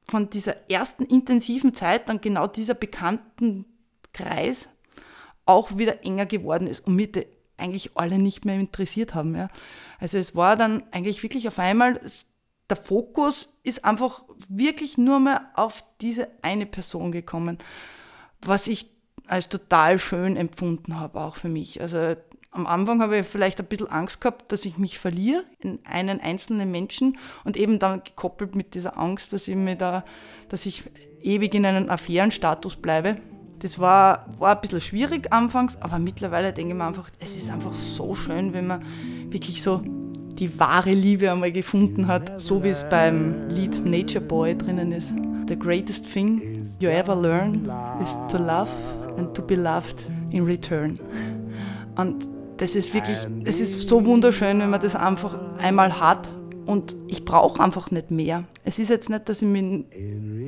von 0.09 0.29
dieser 0.29 0.69
ersten 0.71 1.03
intensiven 1.03 1.73
Zeit 1.73 2.07
dann 2.07 2.21
genau 2.21 2.47
dieser 2.47 2.73
Bekanntenkreis 2.73 4.69
auch 5.45 5.77
wieder 5.77 6.05
enger 6.05 6.25
geworden 6.25 6.67
ist 6.67 6.87
und 6.87 6.95
mich 6.95 7.11
eigentlich 7.57 7.91
alle 7.95 8.17
nicht 8.17 8.45
mehr 8.45 8.59
interessiert 8.59 9.13
haben. 9.15 9.35
Ja. 9.35 9.49
Also 9.99 10.17
es 10.17 10.35
war 10.35 10.55
dann 10.55 10.83
eigentlich 10.91 11.23
wirklich 11.23 11.47
auf 11.47 11.59
einmal 11.59 11.99
der 12.69 12.77
Fokus 12.77 13.57
ist 13.63 13.85
einfach 13.85 14.23
wirklich 14.49 14.97
nur 14.97 15.19
mehr 15.19 15.49
auf 15.55 15.83
diese 16.01 16.27
eine 16.41 16.65
Person 16.65 17.11
gekommen, 17.11 17.57
was 18.41 18.67
ich 18.67 18.89
als 19.27 19.49
total 19.49 19.99
schön 19.99 20.35
empfunden 20.35 20.99
habe, 20.99 21.19
auch 21.19 21.35
für 21.35 21.49
mich. 21.49 21.81
Also 21.81 22.15
am 22.51 22.65
Anfang 22.65 23.01
habe 23.01 23.19
ich 23.19 23.27
vielleicht 23.27 23.59
ein 23.59 23.67
bisschen 23.67 23.91
Angst 23.91 24.21
gehabt, 24.21 24.51
dass 24.51 24.65
ich 24.65 24.77
mich 24.77 24.99
verliere 24.99 25.43
in 25.59 25.79
einen 25.85 26.19
einzelnen 26.19 26.71
Menschen 26.71 27.17
und 27.43 27.57
eben 27.57 27.77
dann 27.79 28.03
gekoppelt 28.03 28.55
mit 28.55 28.73
dieser 28.73 28.97
Angst, 28.97 29.33
dass 29.33 29.47
ich 29.47 29.55
mir 29.55 29.75
da, 29.75 30.03
dass 30.49 30.65
ich 30.65 30.83
ewig 31.21 31.53
in 31.53 31.65
einem 31.65 31.89
Affärenstatus 31.89 32.77
bleibe. 32.77 33.17
Das 33.59 33.79
war, 33.79 34.27
war 34.37 34.55
ein 34.55 34.61
bisschen 34.61 34.81
schwierig 34.81 35.33
anfangs, 35.33 35.77
aber 35.81 35.99
mittlerweile 35.99 36.53
denke 36.53 36.73
ich 36.73 36.77
mir 36.77 36.85
einfach, 36.85 37.09
es 37.19 37.35
ist 37.35 37.49
einfach 37.49 37.73
so 37.73 38.13
schön, 38.13 38.53
wenn 38.53 38.67
man 38.67 38.83
wirklich 39.31 39.61
so 39.61 39.83
die 40.39 40.59
wahre 40.59 40.91
Liebe 40.91 41.31
einmal 41.31 41.51
gefunden 41.51 42.07
hat, 42.07 42.39
so 42.39 42.63
wie 42.63 42.69
es 42.69 42.87
beim 42.89 43.47
Lied 43.49 43.85
Nature 43.85 44.23
Boy 44.23 44.55
drinnen 44.55 44.91
ist. 44.91 45.11
The 45.47 45.57
greatest 45.57 46.11
thing 46.11 46.69
you 46.79 46.89
ever 46.89 47.15
learn 47.15 47.69
is 48.01 48.17
to 48.29 48.37
love 48.37 48.69
and 49.17 49.33
to 49.33 49.41
be 49.41 49.55
loved 49.55 50.05
in 50.31 50.43
return. 50.43 50.93
Und 51.95 52.27
das 52.57 52.75
ist 52.75 52.93
wirklich, 52.93 53.17
es 53.45 53.59
ist 53.59 53.87
so 53.87 54.05
wunderschön, 54.05 54.59
wenn 54.59 54.69
man 54.69 54.81
das 54.81 54.95
einfach 54.95 55.37
einmal 55.59 55.99
hat 55.99 56.27
und 56.65 56.95
ich 57.07 57.23
brauche 57.23 57.63
einfach 57.63 57.91
nicht 57.91 58.11
mehr. 58.11 58.43
Es 58.63 58.79
ist 58.79 58.89
jetzt 58.89 59.09
nicht, 59.09 59.29
dass 59.29 59.41
ich 59.41 59.47
mich 59.47 59.85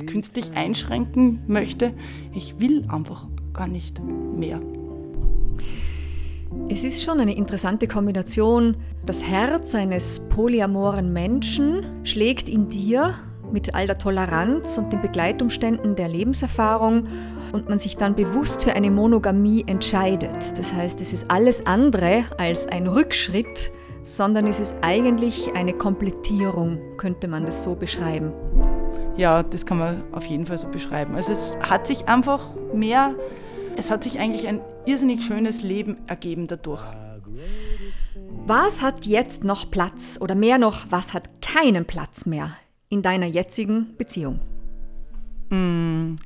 künstlich 0.06 0.52
einschränken 0.54 1.42
möchte. 1.46 1.92
Ich 2.34 2.60
will 2.60 2.84
einfach 2.88 3.26
gar 3.52 3.66
nicht 3.66 4.00
mehr. 4.02 4.60
Es 6.72 6.84
ist 6.84 7.02
schon 7.02 7.18
eine 7.18 7.34
interessante 7.34 7.88
Kombination. 7.88 8.76
Das 9.04 9.24
Herz 9.24 9.74
eines 9.74 10.20
polyamoren 10.28 11.12
Menschen 11.12 11.84
schlägt 12.04 12.48
in 12.48 12.68
dir 12.68 13.16
mit 13.50 13.74
all 13.74 13.88
der 13.88 13.98
Toleranz 13.98 14.78
und 14.78 14.92
den 14.92 15.00
Begleitumständen 15.00 15.96
der 15.96 16.06
Lebenserfahrung 16.06 17.08
und 17.50 17.68
man 17.68 17.80
sich 17.80 17.96
dann 17.96 18.14
bewusst 18.14 18.62
für 18.62 18.72
eine 18.72 18.92
Monogamie 18.92 19.64
entscheidet. 19.66 20.56
Das 20.56 20.72
heißt, 20.72 21.00
es 21.00 21.12
ist 21.12 21.28
alles 21.28 21.66
andere 21.66 22.26
als 22.38 22.68
ein 22.68 22.86
Rückschritt, 22.86 23.72
sondern 24.02 24.46
es 24.46 24.60
ist 24.60 24.76
eigentlich 24.80 25.52
eine 25.56 25.72
Komplettierung, 25.72 26.78
könnte 26.98 27.26
man 27.26 27.46
das 27.46 27.64
so 27.64 27.74
beschreiben. 27.74 28.32
Ja, 29.16 29.42
das 29.42 29.66
kann 29.66 29.78
man 29.78 30.04
auf 30.12 30.24
jeden 30.26 30.46
Fall 30.46 30.56
so 30.56 30.68
beschreiben. 30.68 31.16
Also 31.16 31.32
es 31.32 31.58
hat 31.68 31.88
sich 31.88 32.06
einfach 32.06 32.46
mehr 32.72 33.16
es 33.76 33.90
hat 33.90 34.04
sich 34.04 34.18
eigentlich 34.18 34.46
ein 34.48 34.60
irrsinnig 34.86 35.24
schönes 35.24 35.62
Leben 35.62 35.98
ergeben 36.06 36.46
dadurch. 36.46 36.84
Was 38.46 38.82
hat 38.82 39.06
jetzt 39.06 39.44
noch 39.44 39.70
Platz 39.70 40.18
oder 40.20 40.34
mehr 40.34 40.58
noch, 40.58 40.86
was 40.90 41.14
hat 41.14 41.40
keinen 41.40 41.84
Platz 41.84 42.26
mehr 42.26 42.56
in 42.88 43.02
deiner 43.02 43.26
jetzigen 43.26 43.96
Beziehung? 43.96 44.40
Mm, 45.50 46.16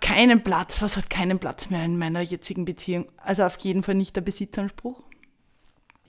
keinen 0.00 0.42
Platz, 0.42 0.82
was 0.82 0.96
hat 0.96 1.10
keinen 1.10 1.38
Platz 1.38 1.70
mehr 1.70 1.84
in 1.84 1.96
meiner 1.96 2.20
jetzigen 2.20 2.64
Beziehung? 2.64 3.06
Also 3.16 3.44
auf 3.44 3.56
jeden 3.58 3.82
Fall 3.82 3.94
nicht 3.94 4.16
der 4.16 4.22
Besitzanspruch. 4.22 5.02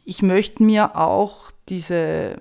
Ich 0.06 0.22
möchte 0.22 0.64
mir 0.64 0.98
auch 0.98 1.52
diese 1.70 2.38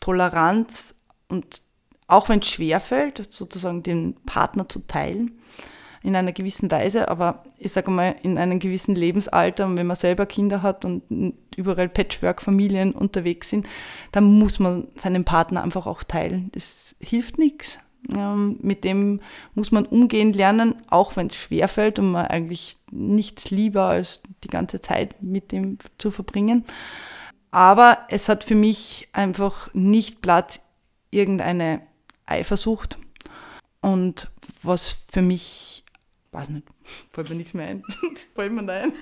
Toleranz 0.00 0.94
und 1.28 1.62
auch 2.08 2.28
wenn 2.28 2.40
es 2.40 2.48
schwerfällt, 2.48 3.32
sozusagen 3.32 3.82
den 3.82 4.14
Partner 4.26 4.68
zu 4.68 4.80
teilen, 4.80 5.38
in 6.06 6.14
einer 6.14 6.30
gewissen 6.30 6.70
Weise, 6.70 7.08
aber 7.08 7.42
ich 7.58 7.72
sage 7.72 7.90
mal, 7.90 8.14
in 8.22 8.38
einem 8.38 8.60
gewissen 8.60 8.94
Lebensalter, 8.94 9.68
wenn 9.74 9.88
man 9.88 9.96
selber 9.96 10.24
Kinder 10.24 10.62
hat 10.62 10.84
und 10.84 11.34
überall 11.56 11.88
Patchwork-Familien 11.88 12.92
unterwegs 12.92 13.50
sind, 13.50 13.66
dann 14.12 14.24
muss 14.24 14.60
man 14.60 14.86
seinen 14.94 15.24
Partner 15.24 15.64
einfach 15.64 15.84
auch 15.86 16.04
teilen. 16.04 16.50
Das 16.52 16.94
hilft 17.00 17.38
nichts. 17.38 17.80
Ähm, 18.16 18.58
mit 18.62 18.84
dem 18.84 19.20
muss 19.54 19.72
man 19.72 19.84
umgehen 19.84 20.32
lernen, 20.32 20.76
auch 20.90 21.16
wenn 21.16 21.26
es 21.26 21.34
schwerfällt 21.34 21.98
und 21.98 22.12
man 22.12 22.26
eigentlich 22.26 22.78
nichts 22.92 23.50
lieber 23.50 23.86
als 23.86 24.22
die 24.44 24.48
ganze 24.48 24.80
Zeit 24.80 25.20
mit 25.20 25.50
dem 25.50 25.78
zu 25.98 26.12
verbringen. 26.12 26.64
Aber 27.50 27.98
es 28.10 28.28
hat 28.28 28.44
für 28.44 28.54
mich 28.54 29.08
einfach 29.12 29.74
nicht 29.74 30.22
Platz 30.22 30.60
irgendeine 31.10 31.82
Eifersucht. 32.26 32.96
Und 33.80 34.30
was 34.62 34.98
für 35.10 35.22
mich 35.22 35.84
weiß 36.36 36.50
nicht, 36.50 36.66
fällt 37.12 37.30
mir 37.30 37.36
nichts 37.36 37.54
mehr 37.54 37.68
ein. 37.68 37.82
fällt 38.34 38.52
mir 38.52 38.72
ein. 38.72 38.92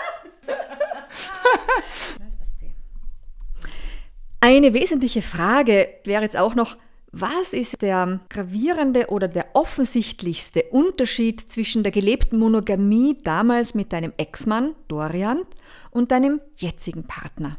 Eine 4.41 4.75
wesentliche 4.75 5.23
Frage 5.23 5.89
wäre 6.05 6.23
jetzt 6.23 6.37
auch 6.37 6.55
noch, 6.55 6.77
was 7.11 7.53
ist 7.53 7.83
der 7.83 8.21
gravierende 8.29 9.09
oder 9.09 9.27
der 9.27 9.55
offensichtlichste 9.55 10.65
Unterschied 10.65 11.41
zwischen 11.41 11.83
der 11.83 11.93
gelebten 11.93 12.39
Monogamie 12.39 13.17
damals 13.23 13.75
mit 13.75 13.93
deinem 13.93 14.13
Ex-Mann 14.17 14.75
Dorian 14.89 15.43
und 15.91 16.11
deinem 16.11 16.41
jetzigen 16.57 17.05
Partner? 17.05 17.57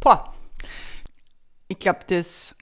Boah. 0.00 0.34
Ich 1.68 1.78
glaube, 1.78 2.00
das 2.08 2.54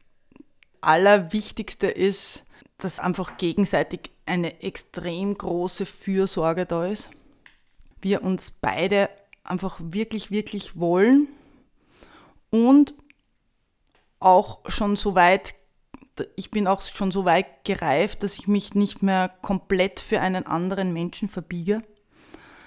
Allerwichtigste 0.80 1.88
ist, 1.88 2.44
dass 2.78 3.00
einfach 3.00 3.36
gegenseitig 3.36 4.10
eine 4.28 4.62
extrem 4.62 5.36
große 5.36 5.86
Fürsorge 5.86 6.66
da 6.66 6.86
ist. 6.86 7.10
Wir 8.00 8.22
uns 8.22 8.50
beide 8.50 9.08
einfach 9.42 9.78
wirklich, 9.82 10.30
wirklich 10.30 10.78
wollen 10.78 11.28
und 12.50 12.94
auch 14.20 14.60
schon 14.68 14.96
so 14.96 15.14
weit, 15.14 15.54
ich 16.36 16.50
bin 16.50 16.66
auch 16.66 16.82
schon 16.82 17.10
so 17.10 17.24
weit 17.24 17.64
gereift, 17.64 18.22
dass 18.22 18.38
ich 18.38 18.48
mich 18.48 18.74
nicht 18.74 19.02
mehr 19.02 19.28
komplett 19.42 20.00
für 20.00 20.20
einen 20.20 20.46
anderen 20.46 20.92
Menschen 20.92 21.28
verbiege. 21.28 21.82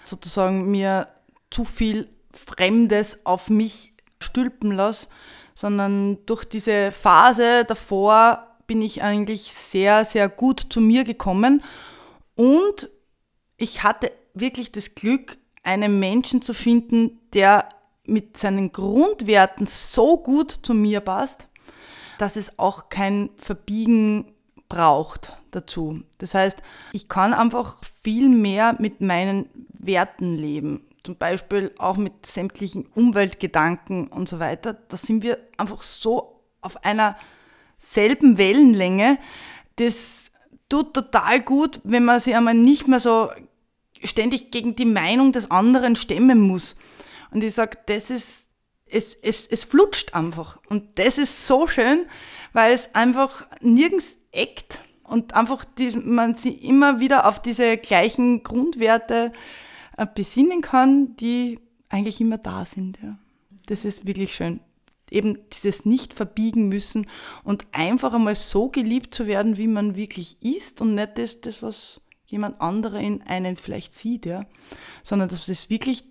Sozusagen 0.03 0.71
mir 0.71 1.07
zu 1.49 1.65
viel 1.65 2.09
Fremdes 2.31 3.25
auf 3.25 3.49
mich 3.49 3.93
stülpen 4.19 4.71
lasse, 4.71 5.07
sondern 5.53 6.25
durch 6.25 6.45
diese 6.45 6.91
Phase 6.91 7.65
davor 7.65 8.47
bin 8.71 8.81
ich 8.81 9.03
eigentlich 9.03 9.51
sehr, 9.51 10.05
sehr 10.05 10.29
gut 10.29 10.67
zu 10.69 10.79
mir 10.79 11.03
gekommen 11.03 11.61
und 12.35 12.89
ich 13.57 13.83
hatte 13.83 14.13
wirklich 14.33 14.71
das 14.71 14.95
Glück, 14.95 15.37
einen 15.61 15.99
Menschen 15.99 16.41
zu 16.41 16.53
finden, 16.53 17.19
der 17.33 17.67
mit 18.05 18.37
seinen 18.37 18.71
Grundwerten 18.71 19.67
so 19.67 20.15
gut 20.15 20.51
zu 20.61 20.73
mir 20.73 21.01
passt, 21.01 21.49
dass 22.17 22.37
es 22.37 22.59
auch 22.59 22.87
kein 22.87 23.31
Verbiegen 23.35 24.35
braucht 24.69 25.37
dazu. 25.51 26.03
Das 26.19 26.33
heißt, 26.33 26.63
ich 26.93 27.09
kann 27.09 27.33
einfach 27.33 27.75
viel 28.01 28.29
mehr 28.29 28.77
mit 28.79 29.01
meinen 29.01 29.49
Werten 29.73 30.37
leben. 30.37 30.87
Zum 31.03 31.17
Beispiel 31.17 31.73
auch 31.77 31.97
mit 31.97 32.25
sämtlichen 32.25 32.85
Umweltgedanken 32.85 34.07
und 34.07 34.29
so 34.29 34.39
weiter. 34.39 34.75
Da 34.75 34.95
sind 34.95 35.23
wir 35.23 35.39
einfach 35.57 35.81
so 35.81 36.39
auf 36.61 36.85
einer 36.85 37.17
selben 37.81 38.37
Wellenlänge. 38.37 39.17
Das 39.75 40.31
tut 40.69 40.93
total 40.93 41.41
gut, 41.41 41.81
wenn 41.83 42.05
man 42.05 42.19
sich 42.19 42.35
einmal 42.35 42.53
nicht 42.53 42.87
mehr 42.87 42.99
so 42.99 43.29
ständig 44.03 44.51
gegen 44.51 44.75
die 44.75 44.85
Meinung 44.85 45.31
des 45.31 45.51
anderen 45.51 45.95
stemmen 45.95 46.39
muss. 46.39 46.77
Und 47.31 47.43
ich 47.43 47.53
sage, 47.53 47.77
das 47.87 48.09
ist, 48.09 48.45
es, 48.85 49.15
es, 49.15 49.47
es 49.47 49.63
flutscht 49.63 50.13
einfach. 50.13 50.59
Und 50.69 50.99
das 50.99 51.17
ist 51.17 51.47
so 51.47 51.67
schön, 51.67 52.05
weil 52.53 52.71
es 52.71 52.93
einfach 52.93 53.47
nirgends 53.61 54.17
eckt 54.31 54.83
und 55.03 55.33
einfach 55.33 55.65
die, 55.65 55.97
man 55.97 56.35
sich 56.35 56.63
immer 56.63 56.99
wieder 56.99 57.27
auf 57.27 57.41
diese 57.41 57.77
gleichen 57.77 58.43
Grundwerte 58.43 59.33
äh, 59.97 60.05
besinnen 60.13 60.61
kann, 60.61 61.15
die 61.15 61.59
eigentlich 61.89 62.21
immer 62.21 62.37
da 62.37 62.65
sind. 62.65 62.99
Ja. 63.01 63.17
Das 63.65 63.85
ist 63.85 64.05
wirklich 64.05 64.35
schön 64.35 64.61
eben 65.11 65.37
dieses 65.51 65.85
nicht 65.85 66.13
verbiegen 66.13 66.69
müssen 66.69 67.07
und 67.43 67.65
einfach 67.71 68.13
einmal 68.13 68.35
so 68.35 68.69
geliebt 68.69 69.13
zu 69.13 69.27
werden, 69.27 69.57
wie 69.57 69.67
man 69.67 69.95
wirklich 69.95 70.37
ist 70.41 70.81
und 70.81 70.95
nicht 70.95 71.17
das, 71.17 71.41
das 71.41 71.61
was 71.61 72.01
jemand 72.25 72.61
anderer 72.61 72.99
in 72.99 73.21
einen 73.23 73.57
vielleicht 73.57 73.93
sieht, 73.93 74.25
ja, 74.25 74.45
sondern 75.03 75.29
dass 75.29 75.47
es 75.47 75.69
wirklich, 75.69 76.05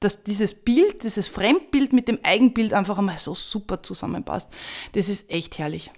dass 0.00 0.24
dieses 0.24 0.54
Bild, 0.54 1.04
dieses 1.04 1.28
Fremdbild 1.28 1.92
mit 1.92 2.08
dem 2.08 2.18
Eigenbild 2.22 2.72
einfach 2.72 2.98
einmal 2.98 3.18
so 3.18 3.34
super 3.34 3.82
zusammenpasst. 3.82 4.50
Das 4.92 5.08
ist 5.08 5.30
echt 5.30 5.58
herrlich. 5.58 5.90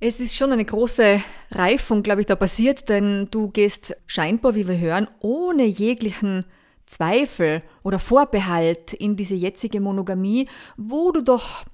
Es 0.00 0.20
ist 0.20 0.36
schon 0.36 0.52
eine 0.52 0.64
große 0.64 1.20
Reifung, 1.50 2.04
glaube 2.04 2.20
ich, 2.20 2.26
da 2.28 2.36
passiert, 2.36 2.88
denn 2.88 3.28
du 3.30 3.48
gehst 3.48 3.96
scheinbar, 4.06 4.54
wie 4.54 4.68
wir 4.68 4.78
hören, 4.78 5.08
ohne 5.18 5.64
jeglichen 5.64 6.44
Zweifel 6.88 7.62
oder 7.82 7.98
Vorbehalt 7.98 8.92
in 8.94 9.16
diese 9.16 9.34
jetzige 9.34 9.80
Monogamie, 9.80 10.48
wo 10.76 11.12
du 11.12 11.22
doch 11.22 11.64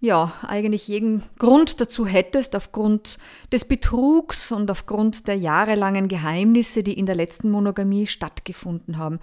ja 0.00 0.34
eigentlich 0.46 0.88
jeden 0.88 1.22
Grund 1.38 1.80
dazu 1.80 2.06
hättest, 2.06 2.54
aufgrund 2.54 3.18
des 3.52 3.64
Betrugs 3.64 4.52
und 4.52 4.70
aufgrund 4.70 5.26
der 5.28 5.36
jahrelangen 5.36 6.08
Geheimnisse, 6.08 6.82
die 6.82 6.98
in 6.98 7.06
der 7.06 7.14
letzten 7.14 7.50
Monogamie 7.50 8.06
stattgefunden 8.06 8.98
haben. 8.98 9.20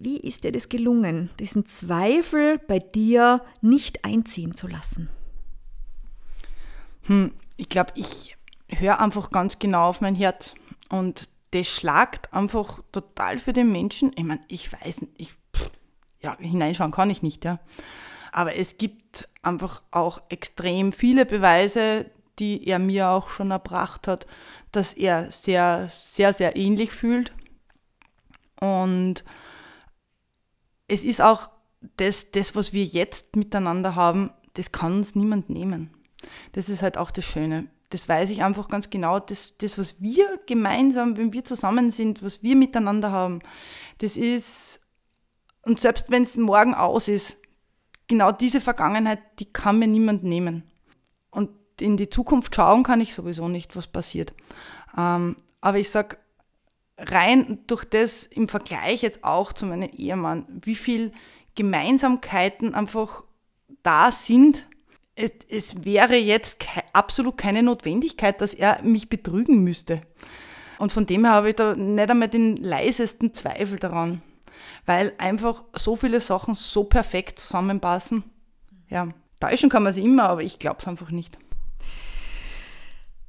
Wie 0.00 0.18
ist 0.18 0.44
dir 0.44 0.52
das 0.52 0.68
gelungen, 0.68 1.30
diesen 1.38 1.66
Zweifel 1.66 2.58
bei 2.66 2.78
dir 2.78 3.42
nicht 3.60 4.04
einziehen 4.04 4.54
zu 4.54 4.66
lassen? 4.68 5.08
Hm, 7.02 7.32
ich 7.56 7.68
glaube, 7.68 7.92
ich 7.94 8.36
höre 8.68 9.00
einfach 9.00 9.30
ganz 9.30 9.58
genau 9.58 9.88
auf 9.88 10.00
mein 10.00 10.14
Herz 10.14 10.54
und 10.88 11.28
das 11.50 11.68
schlagt 11.68 12.32
einfach 12.32 12.80
total 12.92 13.38
für 13.38 13.52
den 13.52 13.72
Menschen. 13.72 14.12
Ich 14.16 14.24
meine, 14.24 14.40
ich 14.48 14.72
weiß 14.72 15.02
nicht, 15.02 15.12
ich, 15.16 15.34
pff, 15.56 15.70
ja, 16.20 16.36
hineinschauen 16.38 16.92
kann 16.92 17.10
ich 17.10 17.22
nicht, 17.22 17.44
ja. 17.44 17.58
Aber 18.32 18.56
es 18.56 18.76
gibt 18.76 19.28
einfach 19.42 19.82
auch 19.90 20.20
extrem 20.28 20.92
viele 20.92 21.24
Beweise, 21.24 22.10
die 22.38 22.66
er 22.68 22.78
mir 22.78 23.08
auch 23.08 23.30
schon 23.30 23.50
erbracht 23.50 24.06
hat, 24.06 24.26
dass 24.70 24.92
er 24.92 25.32
sehr, 25.32 25.88
sehr, 25.88 26.32
sehr 26.32 26.56
ähnlich 26.56 26.92
fühlt. 26.92 27.32
Und 28.60 29.24
es 30.86 31.04
ist 31.04 31.20
auch 31.20 31.50
das, 31.96 32.30
das, 32.30 32.54
was 32.54 32.72
wir 32.72 32.84
jetzt 32.84 33.36
miteinander 33.36 33.94
haben, 33.94 34.30
das 34.54 34.72
kann 34.72 34.96
uns 34.96 35.14
niemand 35.14 35.48
nehmen. 35.48 35.90
Das 36.52 36.68
ist 36.68 36.82
halt 36.82 36.98
auch 36.98 37.10
das 37.10 37.24
Schöne 37.24 37.68
das 37.90 38.08
weiß 38.08 38.30
ich 38.30 38.42
einfach 38.42 38.68
ganz 38.68 38.90
genau, 38.90 39.18
das, 39.18 39.56
das, 39.58 39.78
was 39.78 40.00
wir 40.00 40.40
gemeinsam, 40.46 41.16
wenn 41.16 41.32
wir 41.32 41.44
zusammen 41.44 41.90
sind, 41.90 42.22
was 42.22 42.42
wir 42.42 42.56
miteinander 42.56 43.10
haben, 43.10 43.40
das 43.98 44.16
ist, 44.16 44.80
und 45.62 45.80
selbst 45.80 46.10
wenn 46.10 46.22
es 46.22 46.36
morgen 46.36 46.74
aus 46.74 47.08
ist, 47.08 47.38
genau 48.06 48.32
diese 48.32 48.60
Vergangenheit, 48.60 49.20
die 49.38 49.52
kann 49.52 49.78
mir 49.78 49.86
niemand 49.86 50.24
nehmen. 50.24 50.64
Und 51.30 51.50
in 51.80 51.96
die 51.96 52.10
Zukunft 52.10 52.54
schauen 52.54 52.82
kann 52.82 53.00
ich 53.00 53.14
sowieso 53.14 53.48
nicht, 53.48 53.76
was 53.76 53.86
passiert. 53.86 54.34
Ähm, 54.96 55.36
aber 55.60 55.78
ich 55.78 55.90
sag, 55.90 56.18
rein 56.98 57.60
durch 57.66 57.84
das 57.84 58.26
im 58.26 58.48
Vergleich 58.48 59.02
jetzt 59.02 59.24
auch 59.24 59.52
zu 59.52 59.66
meinem 59.66 59.90
Ehemann, 59.90 60.46
wie 60.48 60.74
viel 60.74 61.12
Gemeinsamkeiten 61.54 62.74
einfach 62.74 63.24
da 63.82 64.10
sind. 64.10 64.66
Es, 65.20 65.32
es 65.48 65.84
wäre 65.84 66.14
jetzt 66.14 66.60
ke 66.60 66.80
absolut 66.92 67.36
keine 67.36 67.64
Notwendigkeit, 67.64 68.40
dass 68.40 68.54
er 68.54 68.80
mich 68.82 69.08
betrügen 69.08 69.64
müsste. 69.64 70.02
Und 70.78 70.92
von 70.92 71.06
dem 71.06 71.24
her 71.24 71.34
habe 71.34 71.50
ich 71.50 71.56
da 71.56 71.74
nicht 71.74 72.08
einmal 72.08 72.28
den 72.28 72.56
leisesten 72.56 73.34
Zweifel 73.34 73.80
daran, 73.80 74.22
weil 74.86 75.12
einfach 75.18 75.64
so 75.74 75.96
viele 75.96 76.20
Sachen 76.20 76.54
so 76.54 76.84
perfekt 76.84 77.40
zusammenpassen. 77.40 78.22
Ja, 78.88 79.08
täuschen 79.40 79.70
kann 79.70 79.82
man 79.82 79.92
sie 79.92 80.04
immer, 80.04 80.28
aber 80.28 80.42
ich 80.42 80.60
glaube 80.60 80.76
es 80.80 80.86
einfach 80.86 81.10
nicht. 81.10 81.36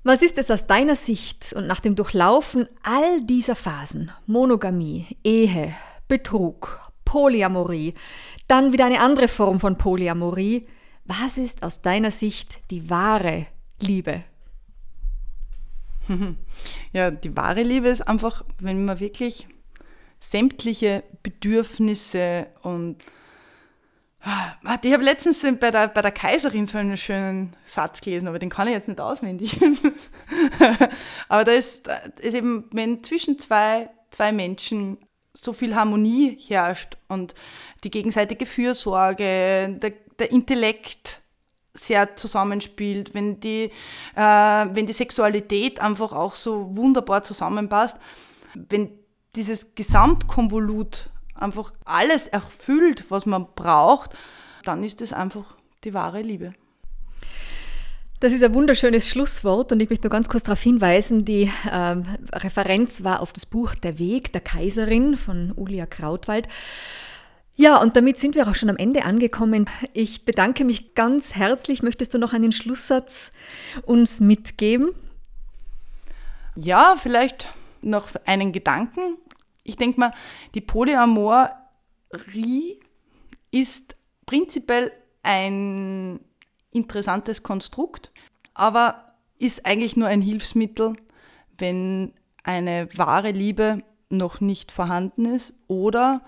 Was 0.03 0.21
ist 0.21 0.37
es 0.37 0.51
aus 0.51 0.67
deiner 0.67 0.95
Sicht 0.95 1.53
und 1.53 1.65
nach 1.65 1.79
dem 1.79 1.95
Durchlaufen 1.95 2.67
all 2.83 3.21
dieser 3.23 3.55
Phasen, 3.55 4.11
Monogamie, 4.27 5.07
Ehe, 5.23 5.73
Betrug, 6.07 6.91
Polyamorie, 7.03 7.95
dann 8.47 8.73
wieder 8.73 8.85
eine 8.85 8.99
andere 8.99 9.27
Form 9.27 9.59
von 9.59 9.77
Polyamorie, 9.79 10.67
was 11.09 11.37
ist 11.37 11.63
aus 11.63 11.81
deiner 11.81 12.11
Sicht 12.11 12.59
die 12.69 12.89
wahre 12.89 13.47
Liebe? 13.79 14.23
Ja, 16.91 17.11
die 17.11 17.37
wahre 17.37 17.61
Liebe 17.61 17.87
ist 17.87 18.01
einfach, 18.01 18.43
wenn 18.57 18.83
man 18.83 18.99
wirklich 18.99 19.47
sämtliche 20.19 21.03
Bedürfnisse 21.21 22.47
und 22.63 22.97
ich 24.81 24.91
habe 24.91 25.03
letztens 25.03 25.45
bei 25.59 25.71
der, 25.71 25.87
bei 25.87 26.01
der 26.01 26.11
Kaiserin 26.11 26.65
so 26.65 26.77
einen 26.77 26.97
schönen 26.97 27.55
Satz 27.63 28.01
gelesen, 28.01 28.27
aber 28.27 28.39
den 28.39 28.49
kann 28.49 28.67
ich 28.67 28.73
jetzt 28.73 28.87
nicht 28.87 28.99
auswendig. 28.99 29.57
aber 31.29 31.45
da 31.45 31.51
ist, 31.51 31.87
ist 32.19 32.33
eben, 32.33 32.65
wenn 32.71 33.03
zwischen 33.03 33.39
zwei, 33.39 33.89
zwei 34.09 34.31
Menschen 34.33 34.97
so 35.33 35.53
viel 35.53 35.75
Harmonie 35.75 36.37
herrscht 36.47 36.97
und 37.07 37.33
die 37.85 37.91
gegenseitige 37.91 38.45
Fürsorge, 38.45 39.77
der, 39.81 39.93
der 40.19 40.31
Intellekt 40.31 41.21
sehr 41.73 42.15
zusammenspielt, 42.15 43.13
wenn 43.13 43.39
die, 43.39 43.71
äh, 44.15 44.21
wenn 44.21 44.85
die 44.85 44.93
Sexualität 44.93 45.79
einfach 45.79 46.11
auch 46.11 46.35
so 46.35 46.75
wunderbar 46.75 47.23
zusammenpasst, 47.23 47.97
wenn 48.53 48.91
dieses 49.35 49.75
Gesamtkonvolut 49.75 51.09
einfach 51.35 51.71
alles 51.85 52.27
erfüllt, 52.27 53.05
was 53.09 53.25
man 53.25 53.47
braucht, 53.55 54.15
dann 54.65 54.83
ist 54.83 55.01
es 55.01 55.13
einfach 55.13 55.55
die 55.83 55.93
wahre 55.93 56.21
Liebe. 56.21 56.53
Das 58.19 58.33
ist 58.33 58.43
ein 58.43 58.53
wunderschönes 58.53 59.07
Schlusswort 59.07 59.71
und 59.71 59.79
ich 59.79 59.89
möchte 59.89 60.07
nur 60.07 60.11
ganz 60.11 60.27
kurz 60.27 60.43
darauf 60.43 60.61
hinweisen, 60.61 61.23
die 61.23 61.49
äh, 61.71 61.95
Referenz 62.33 63.05
war 63.05 63.21
auf 63.21 63.31
das 63.31 63.45
Buch 63.45 63.75
Der 63.75 63.97
Weg 63.97 64.33
der 64.33 64.41
Kaiserin 64.41 65.15
von 65.15 65.53
Ulia 65.55 65.85
Krautwald. 65.85 66.49
Ja, 67.61 67.81
und 67.81 67.97
damit 67.97 68.17
sind 68.17 68.35
wir 68.35 68.47
auch 68.47 68.55
schon 68.55 68.69
am 68.69 68.77
Ende 68.77 69.03
angekommen. 69.03 69.69
Ich 69.91 70.23
bedanke 70.23 70.63
mich 70.63 70.95
ganz 70.95 71.35
herzlich. 71.35 71.83
Möchtest 71.83 72.13
du 72.13 72.17
noch 72.17 72.31
einen 72.31 72.53
Schlusssatz 72.53 73.33
uns 73.85 74.21
mitgeben? 74.21 74.91
Ja, 76.55 76.95
vielleicht 76.97 77.49
noch 77.81 78.11
einen 78.25 78.53
Gedanken. 78.53 79.17
Ich 79.65 79.75
denke 79.75 79.99
mal, 79.99 80.13
die 80.55 80.61
Polyamorie 80.61 81.59
ist 83.51 83.97
prinzipiell 84.25 84.93
ein 85.21 86.21
interessantes 86.71 87.43
Konstrukt, 87.43 88.09
aber 88.53 89.17
ist 89.37 89.65
eigentlich 89.65 89.97
nur 89.97 90.07
ein 90.07 90.21
Hilfsmittel, 90.21 90.95
wenn 91.57 92.13
eine 92.41 92.87
wahre 92.95 93.31
Liebe 93.31 93.83
noch 94.09 94.41
nicht 94.41 94.71
vorhanden 94.71 95.25
ist 95.25 95.53
oder 95.67 96.21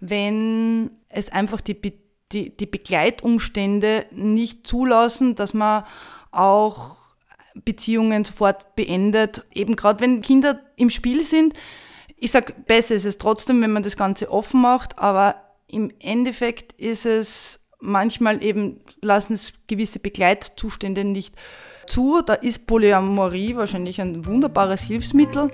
wenn 0.00 0.90
es 1.08 1.30
einfach 1.30 1.60
die, 1.60 1.80
die, 2.32 2.56
die 2.56 2.66
Begleitumstände 2.66 4.06
nicht 4.12 4.66
zulassen, 4.66 5.34
dass 5.34 5.54
man 5.54 5.84
auch 6.30 6.96
Beziehungen 7.54 8.24
sofort 8.24 8.74
beendet. 8.76 9.44
Eben 9.52 9.76
gerade 9.76 10.00
wenn 10.00 10.20
Kinder 10.20 10.60
im 10.76 10.90
Spiel 10.90 11.22
sind. 11.24 11.54
Ich 12.16 12.30
sage, 12.30 12.54
besser 12.66 12.94
ist 12.94 13.04
es 13.04 13.18
trotzdem, 13.18 13.60
wenn 13.62 13.72
man 13.72 13.82
das 13.82 13.96
Ganze 13.96 14.30
offen 14.30 14.60
macht, 14.60 14.98
aber 14.98 15.36
im 15.66 15.92
Endeffekt 16.00 16.72
ist 16.74 17.06
es 17.06 17.60
manchmal 17.80 18.42
eben, 18.42 18.80
lassen 19.02 19.34
es 19.34 19.52
gewisse 19.66 19.98
Begleitzustände 19.98 21.04
nicht 21.04 21.34
zu. 21.86 22.22
Da 22.22 22.34
ist 22.34 22.66
Polyamorie 22.66 23.56
wahrscheinlich 23.56 24.00
ein 24.00 24.24
wunderbares 24.24 24.82
Hilfsmittel. 24.82 25.50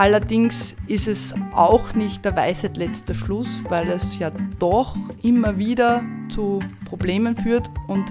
Allerdings 0.00 0.74
ist 0.86 1.08
es 1.08 1.34
auch 1.52 1.92
nicht 1.92 2.24
der 2.24 2.34
Weisheit 2.34 2.78
letzter 2.78 3.12
Schluss, 3.12 3.48
weil 3.68 3.90
es 3.90 4.18
ja 4.18 4.30
doch 4.58 4.96
immer 5.22 5.58
wieder 5.58 6.02
zu 6.30 6.60
Problemen 6.86 7.36
führt 7.36 7.68
und 7.86 8.06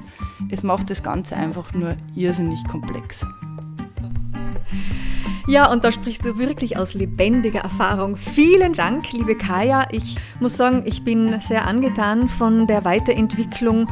es 0.52 0.62
macht 0.62 0.92
das 0.92 1.02
Ganze 1.02 1.36
einfach 1.36 1.74
nur 1.74 1.96
irrsinnig 2.16 2.64
komplex. 2.66 3.26
Ja, 5.48 5.72
und 5.72 5.84
da 5.84 5.92
sprichst 5.92 6.24
du 6.26 6.38
wirklich 6.38 6.78
aus 6.78 6.94
lebendiger 6.94 7.62
Erfahrung. 7.62 8.18
Vielen 8.18 8.74
Dank, 8.74 9.12
liebe 9.12 9.36
Kaya. 9.36 9.88
Ich 9.90 10.16
muss 10.40 10.58
sagen, 10.58 10.84
ich 10.86 11.04
bin 11.04 11.42
sehr 11.42 11.66
angetan 11.66 12.30
von 12.30 12.68
der 12.68 12.86
Weiterentwicklung 12.86 13.88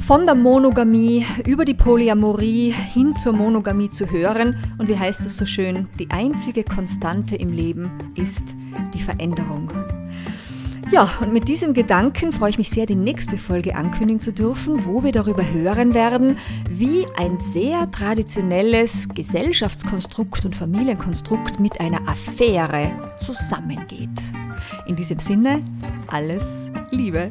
von 0.00 0.26
der 0.26 0.34
Monogamie 0.34 1.24
über 1.46 1.64
die 1.64 1.74
Polyamorie 1.74 2.72
hin 2.72 3.14
zur 3.16 3.32
Monogamie 3.32 3.90
zu 3.90 4.10
hören. 4.10 4.56
Und 4.78 4.88
wie 4.88 4.98
heißt 4.98 5.20
es 5.20 5.36
so 5.36 5.46
schön, 5.46 5.88
die 5.98 6.10
einzige 6.10 6.64
Konstante 6.64 7.36
im 7.36 7.52
Leben 7.52 7.90
ist 8.16 8.44
die 8.94 9.02
Veränderung. 9.02 9.70
Ja, 10.90 11.08
und 11.20 11.32
mit 11.32 11.46
diesem 11.46 11.72
Gedanken 11.72 12.32
freue 12.32 12.50
ich 12.50 12.58
mich 12.58 12.70
sehr, 12.70 12.84
die 12.84 12.96
nächste 12.96 13.38
Folge 13.38 13.76
ankündigen 13.76 14.20
zu 14.20 14.32
dürfen, 14.32 14.84
wo 14.86 15.04
wir 15.04 15.12
darüber 15.12 15.48
hören 15.48 15.94
werden, 15.94 16.36
wie 16.68 17.06
ein 17.16 17.38
sehr 17.38 17.88
traditionelles 17.92 19.08
Gesellschaftskonstrukt 19.08 20.44
und 20.44 20.56
Familienkonstrukt 20.56 21.60
mit 21.60 21.80
einer 21.80 22.08
Affäre 22.08 22.90
zusammengeht. 23.20 24.10
In 24.86 24.96
diesem 24.96 25.20
Sinne, 25.20 25.62
alles 26.08 26.68
Liebe. 26.90 27.30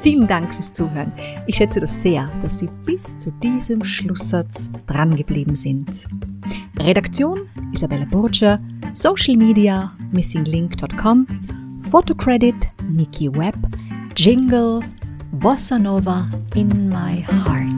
Vielen 0.00 0.26
Dank 0.26 0.54
fürs 0.54 0.72
Zuhören. 0.72 1.12
Ich 1.46 1.56
schätze 1.56 1.80
das 1.80 2.02
sehr, 2.02 2.30
dass 2.42 2.60
Sie 2.60 2.68
bis 2.84 3.18
zu 3.18 3.30
diesem 3.42 3.84
Schlusssatz 3.84 4.70
drangeblieben 4.86 5.54
sind. 5.54 6.06
Redaktion 6.78 7.38
Isabella 7.72 8.06
Burger, 8.06 8.60
Social 8.94 9.36
Media 9.36 9.92
missinglink.com, 10.12 11.26
Photocredit 11.82 12.68
Nikki 12.88 13.28
Webb, 13.36 13.56
Jingle 14.16 14.80
Bossa 15.32 15.78
Nova 15.78 16.26
in 16.54 16.88
my 16.88 17.24
heart. 17.44 17.77